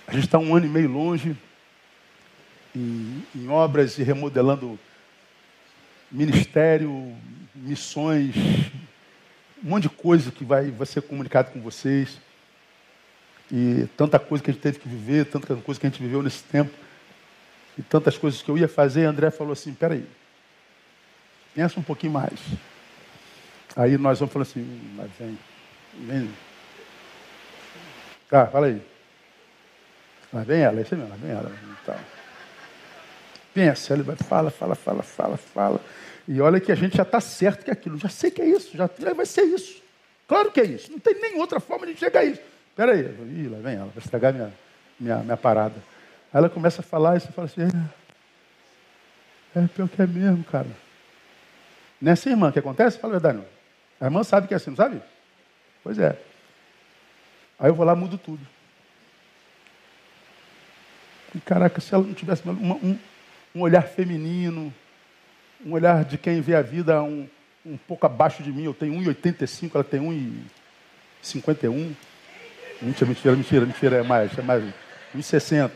[0.07, 1.37] A gente está um ano e meio longe,
[2.75, 4.79] em, em obras e remodelando
[6.11, 7.15] ministério,
[7.55, 8.35] missões,
[9.63, 12.19] um monte de coisa que vai, vai ser comunicado com vocês.
[13.53, 16.23] E tanta coisa que a gente teve que viver, tanta coisa que a gente viveu
[16.23, 16.73] nesse tempo.
[17.81, 20.05] E tantas coisas que eu ia fazer, André falou assim, peraí,
[21.55, 22.39] pensa um pouquinho mais.
[23.75, 25.39] Aí nós vamos falar assim, hum, mas vem,
[26.01, 26.31] vem.
[28.29, 28.83] Tá, fala aí.
[30.31, 31.51] Lá vem ela, isso mesmo, lá vem ela.
[31.83, 31.97] Então,
[33.55, 35.81] pensa, ele vai, fala, fala, fala, fala, fala.
[36.29, 37.97] E olha que a gente já está certo que é aquilo.
[37.97, 39.83] Já sei que é isso, já vai ser isso.
[40.29, 40.93] Claro que é isso.
[40.93, 42.43] Não tem nem outra forma de chegar a isso.
[42.69, 44.53] Espera aí, Ih, lá vem ela, vai estragar minha,
[45.01, 45.77] minha, minha parada.
[46.33, 47.63] Aí ela começa a falar e você fala assim,
[49.55, 50.69] é, é pior que é mesmo, cara.
[52.07, 52.99] Assim, irmã, que acontece?
[52.99, 53.47] Fala a verdade, não.
[54.01, 55.03] A irmã sabe que é assim, não sabe?
[55.83, 56.17] Pois é.
[57.59, 58.41] Aí eu vou lá mudo tudo.
[61.35, 62.99] E caraca, se ela não tivesse uma, um,
[63.55, 64.73] um, olhar feminino,
[65.65, 67.29] um olhar de quem vê a vida um,
[67.65, 70.01] um pouco abaixo de mim, eu tenho 1,85, ela tem
[71.23, 71.95] 1,51.
[72.83, 74.65] Mentira, mentira, mentira, mentira, é mais, é mais
[75.15, 75.71] 1,60.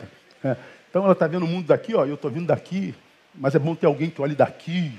[0.45, 0.55] É.
[0.89, 2.93] Então ela está vendo o mundo daqui, ó, eu estou vindo daqui,
[3.33, 4.93] mas é bom ter alguém que olhe daqui.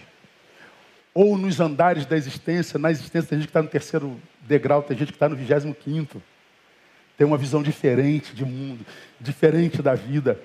[1.14, 4.99] Ou nos andares da existência, na existência tem gente que está no terceiro degrau, tem
[4.99, 6.20] gente que está no vigésimo quinto.
[7.16, 8.84] Tem uma visão diferente de mundo,
[9.18, 10.38] diferente da vida.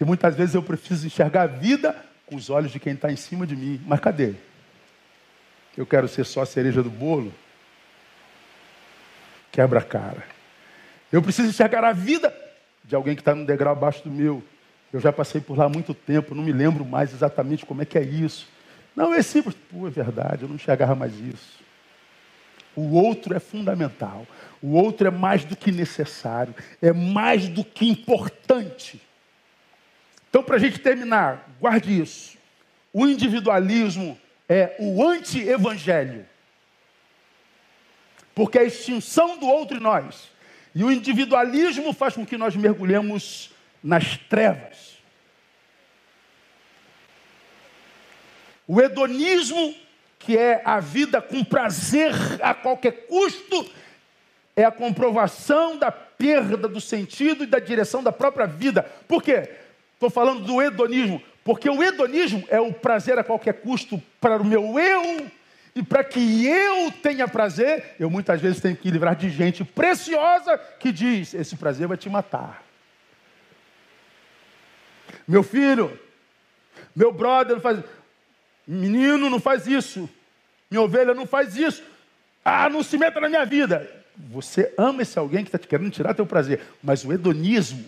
[0.00, 1.94] E muitas vezes eu preciso enxergar a vida
[2.24, 3.80] com os olhos de quem está em cima de mim.
[3.86, 4.34] Mas cadê?
[5.76, 7.32] Eu quero ser só a cereja do bolo?
[9.52, 10.24] Quebra a cara.
[11.12, 12.34] Eu preciso enxergar a vida
[12.86, 14.42] de alguém que está num degrau abaixo do meu.
[14.92, 17.84] Eu já passei por lá há muito tempo, não me lembro mais exatamente como é
[17.84, 18.48] que é isso.
[18.94, 19.54] Não, é simples.
[19.70, 21.60] Pô, é verdade, eu não enxergava mais isso.
[22.74, 24.26] O outro é fundamental.
[24.62, 26.54] O outro é mais do que necessário.
[26.80, 29.00] É mais do que importante.
[30.28, 32.36] Então, para a gente terminar, guarde isso.
[32.92, 34.18] O individualismo
[34.48, 36.26] é o anti-evangelho.
[38.34, 40.30] Porque a extinção do outro em nós.
[40.76, 43.50] E o individualismo faz com que nós mergulhemos
[43.82, 44.98] nas trevas.
[48.68, 49.74] O hedonismo,
[50.18, 52.12] que é a vida com prazer
[52.42, 53.66] a qualquer custo,
[54.54, 58.82] é a comprovação da perda do sentido e da direção da própria vida.
[59.08, 59.48] Por quê?
[59.94, 64.44] Estou falando do hedonismo, porque o hedonismo é o prazer a qualquer custo para o
[64.44, 65.26] meu eu,
[65.76, 70.56] e para que eu tenha prazer, eu muitas vezes tenho que livrar de gente preciosa
[70.56, 72.64] que diz: esse prazer vai te matar.
[75.28, 76.00] Meu filho,
[76.94, 77.84] meu brother faz.
[78.66, 80.08] Menino não faz isso.
[80.70, 81.84] Minha ovelha não faz isso.
[82.42, 83.86] Ah, não se meta na minha vida.
[84.16, 86.62] Você ama esse alguém que está te querendo tirar teu prazer.
[86.82, 87.84] Mas o hedonismo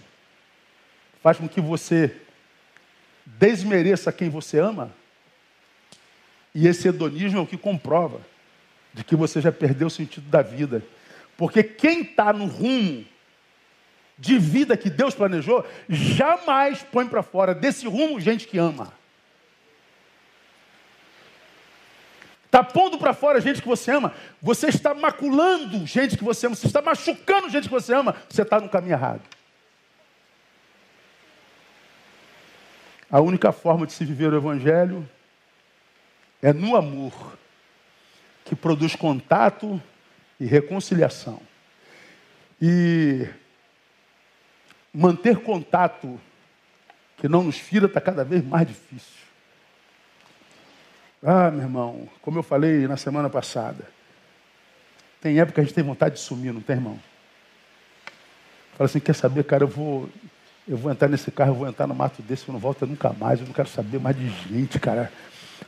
[1.22, 2.14] faz com que você
[3.24, 4.92] desmereça quem você ama.
[6.58, 8.20] E esse hedonismo é o que comprova
[8.92, 10.82] de que você já perdeu o sentido da vida.
[11.36, 13.04] Porque quem está no rumo
[14.18, 18.92] de vida que Deus planejou, jamais põe para fora desse rumo gente que ama.
[22.46, 26.56] Está pondo para fora gente que você ama, você está maculando gente que você ama,
[26.56, 29.22] você está machucando gente que você ama, você está no caminho errado.
[33.08, 35.08] A única forma de se viver o Evangelho
[36.42, 37.38] é no amor,
[38.44, 39.80] que produz contato
[40.38, 41.40] e reconciliação.
[42.60, 43.28] E
[44.92, 46.18] manter contato
[47.16, 49.18] que não nos fira está cada vez mais difícil.
[51.22, 53.84] Ah, meu irmão, como eu falei na semana passada,
[55.20, 56.98] tem época que a gente tem vontade de sumir, não tem, irmão?
[58.76, 60.08] Fala assim, quer saber, cara, eu vou,
[60.66, 63.12] eu vou entrar nesse carro, eu vou entrar no mato desse, eu não volto nunca
[63.12, 65.12] mais, eu não quero saber mais de gente, cara.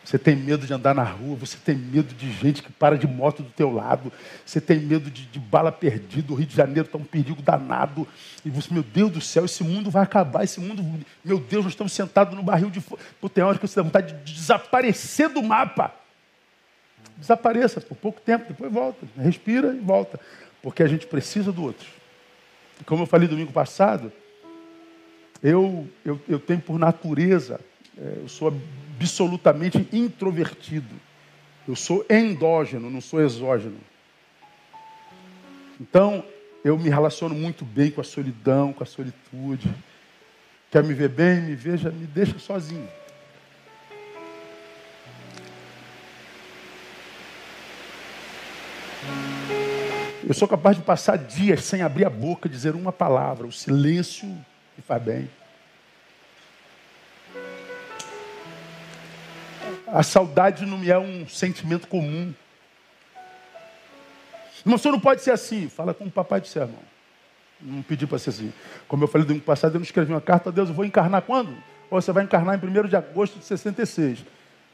[0.05, 3.07] Você tem medo de andar na rua, você tem medo de gente que para de
[3.07, 4.11] moto do teu lado,
[4.45, 8.09] você tem medo de, de bala perdida, o Rio de Janeiro está um perigo danado.
[8.45, 10.83] E você, meu Deus do céu, esse mundo vai acabar, esse mundo,
[11.25, 13.01] meu Deus, nós estamos sentados no barril de fogo.
[13.29, 15.95] Tem hora que você dá vontade de desaparecer do mapa.
[17.17, 20.19] Desapareça por pouco tempo, depois volta, respira e volta.
[20.63, 21.87] Porque a gente precisa do outro.
[22.87, 24.11] Como eu falei domingo passado,
[25.43, 27.61] eu, eu, eu tenho por natureza,
[27.97, 28.53] é, eu sou
[29.01, 30.95] absolutamente introvertido.
[31.67, 33.79] Eu sou endógeno, não sou exógeno.
[35.81, 36.23] Então,
[36.63, 39.75] eu me relaciono muito bem com a solidão, com a solitude.
[40.71, 42.89] Quer me ver bem, me veja, me deixa sozinho.
[50.27, 53.47] Eu sou capaz de passar dias sem abrir a boca, dizer uma palavra.
[53.47, 55.40] O silêncio me faz bem.
[59.93, 62.33] A saudade não me é um sentimento comum.
[64.65, 65.69] Mas você não pode ser assim.
[65.69, 66.83] Fala com o papai do céu, irmão.
[67.61, 68.53] Não pedi para ser assim.
[68.87, 71.23] Como eu falei ano passado, eu não escrevi uma carta a Deus, eu vou encarnar
[71.23, 71.51] quando?
[71.91, 74.25] Ou você vai encarnar em 1 de agosto de 66.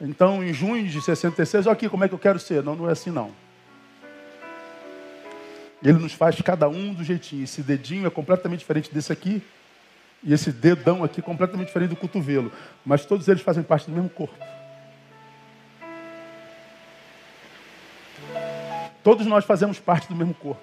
[0.01, 2.63] Então, em junho de 66, olha aqui como é que eu quero ser.
[2.63, 3.33] Não, não é assim não.
[5.83, 7.45] Ele nos faz cada um do jeitinho.
[7.45, 9.43] Esse dedinho é completamente diferente desse aqui.
[10.23, 12.53] E esse dedão aqui é completamente diferente do cotovelo.
[12.85, 14.56] Mas todos eles fazem parte do mesmo corpo.
[19.07, 20.61] Todos nós fazemos parte do mesmo corpo.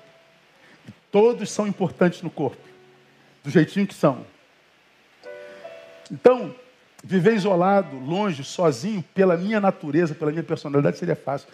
[0.86, 2.62] E todos são importantes no corpo,
[3.42, 4.26] do jeitinho que são.
[6.12, 6.54] Então,
[7.02, 11.48] viver isolado, longe, sozinho, pela minha natureza, pela minha personalidade, seria fácil.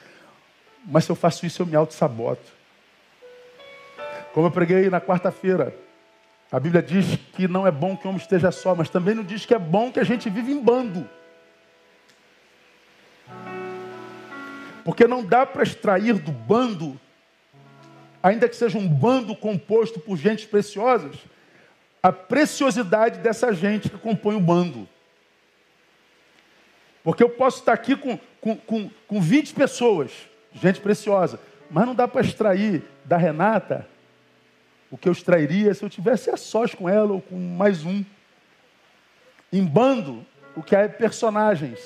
[0.83, 2.51] Mas se eu faço isso, eu me auto-saboto.
[4.33, 5.75] Como eu preguei na quarta-feira,
[6.51, 9.23] a Bíblia diz que não é bom que o homem esteja só, mas também não
[9.23, 11.07] diz que é bom que a gente vive em bando.
[14.89, 16.99] Porque não dá para extrair do bando,
[18.23, 21.15] ainda que seja um bando composto por gentes preciosas,
[22.01, 24.89] a preciosidade dessa gente que compõe o bando.
[27.03, 30.11] Porque eu posso estar aqui com, com, com, com 20 pessoas,
[30.55, 33.87] gente preciosa, mas não dá para extrair da Renata
[34.89, 38.03] o que eu extrairia se eu tivesse a sós com ela ou com mais um.
[39.53, 40.25] Em bando,
[40.55, 41.79] o que há é personagens.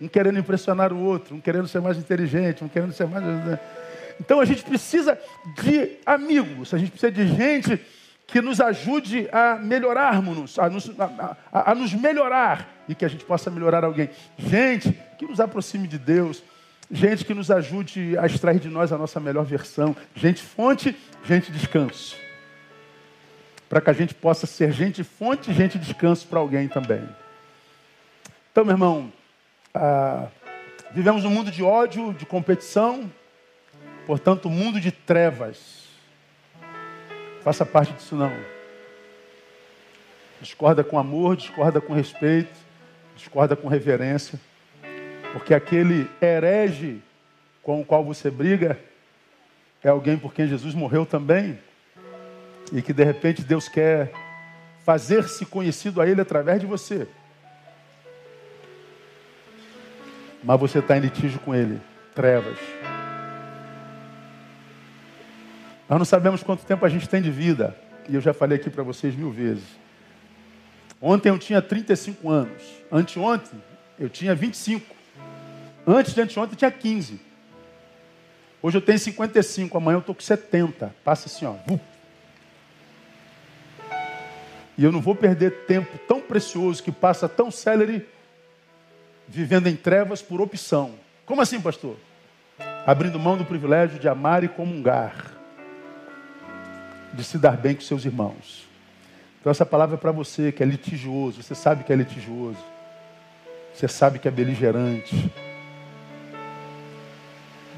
[0.00, 3.24] Um querendo impressionar o outro, um querendo ser mais inteligente, um querendo ser mais.
[4.18, 5.18] Então a gente precisa
[5.62, 7.80] de amigos, a gente precisa de gente
[8.26, 13.08] que nos ajude a melhorarmos, a nos, a, a, a nos melhorar e que a
[13.08, 14.08] gente possa melhorar alguém.
[14.38, 16.42] Gente que nos aproxime de Deus,
[16.90, 21.50] gente que nos ajude a extrair de nós a nossa melhor versão, gente fonte, gente
[21.50, 22.16] descanso.
[23.68, 27.08] Para que a gente possa ser gente fonte, gente descanso para alguém também.
[28.50, 29.12] Então, meu irmão,
[29.74, 30.26] ah,
[30.92, 33.10] vivemos um mundo de ódio, de competição,
[34.06, 35.88] portanto, um mundo de trevas.
[37.42, 38.32] Faça parte disso não.
[40.40, 42.52] Discorda com amor, discorda com respeito,
[43.16, 44.40] discorda com reverência.
[45.32, 47.00] Porque aquele herege
[47.62, 48.78] com o qual você briga
[49.82, 51.58] é alguém por quem Jesus morreu também.
[52.72, 54.12] E que de repente Deus quer
[54.84, 57.06] fazer-se conhecido a Ele através de você.
[60.42, 61.80] Mas você está em litígio com ele.
[62.14, 62.58] Trevas.
[65.88, 67.76] Nós não sabemos quanto tempo a gente tem de vida.
[68.08, 69.64] E eu já falei aqui para vocês mil vezes.
[71.00, 72.62] Ontem eu tinha 35 anos.
[72.90, 73.60] Anteontem
[73.98, 74.94] eu tinha 25.
[75.86, 77.20] Antes de anteontem eu tinha 15.
[78.62, 79.76] Hoje eu tenho 55.
[79.76, 80.94] Amanhã eu estou com 70.
[81.02, 81.56] Passa assim, ó.
[84.76, 88.06] E eu não vou perder tempo tão precioso que passa tão célere
[89.30, 90.94] vivendo em trevas por opção.
[91.24, 91.96] Como assim, pastor?
[92.84, 95.14] Abrindo mão do privilégio de amar e comungar,
[97.14, 98.66] de se dar bem com seus irmãos.
[99.40, 102.58] Então, essa palavra é para você que é litigioso, você sabe que é litigioso,
[103.72, 105.32] você sabe que é beligerante,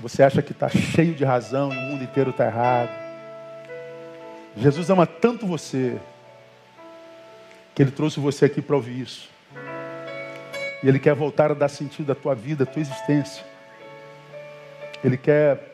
[0.00, 2.90] você acha que está cheio de razão e o mundo inteiro está errado.
[4.56, 6.00] Jesus ama tanto você,
[7.74, 9.31] que ele trouxe você aqui para ouvir isso.
[10.82, 13.44] E Ele quer voltar a dar sentido à tua vida, à tua existência.
[15.04, 15.72] Ele quer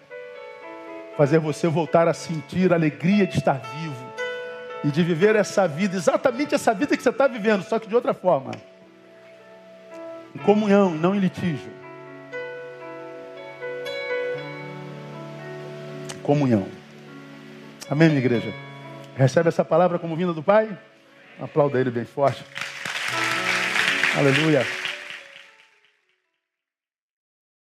[1.16, 4.08] fazer você voltar a sentir a alegria de estar vivo
[4.84, 7.94] e de viver essa vida, exatamente essa vida que você está vivendo, só que de
[7.94, 8.52] outra forma.
[10.34, 11.72] Em comunhão, não em litígio.
[16.22, 16.68] Comunhão.
[17.90, 18.52] Amém, minha igreja?
[19.16, 20.78] Recebe essa palavra como vinda do Pai?
[21.40, 22.44] Aplauda ele bem forte.
[24.16, 24.64] Aleluia.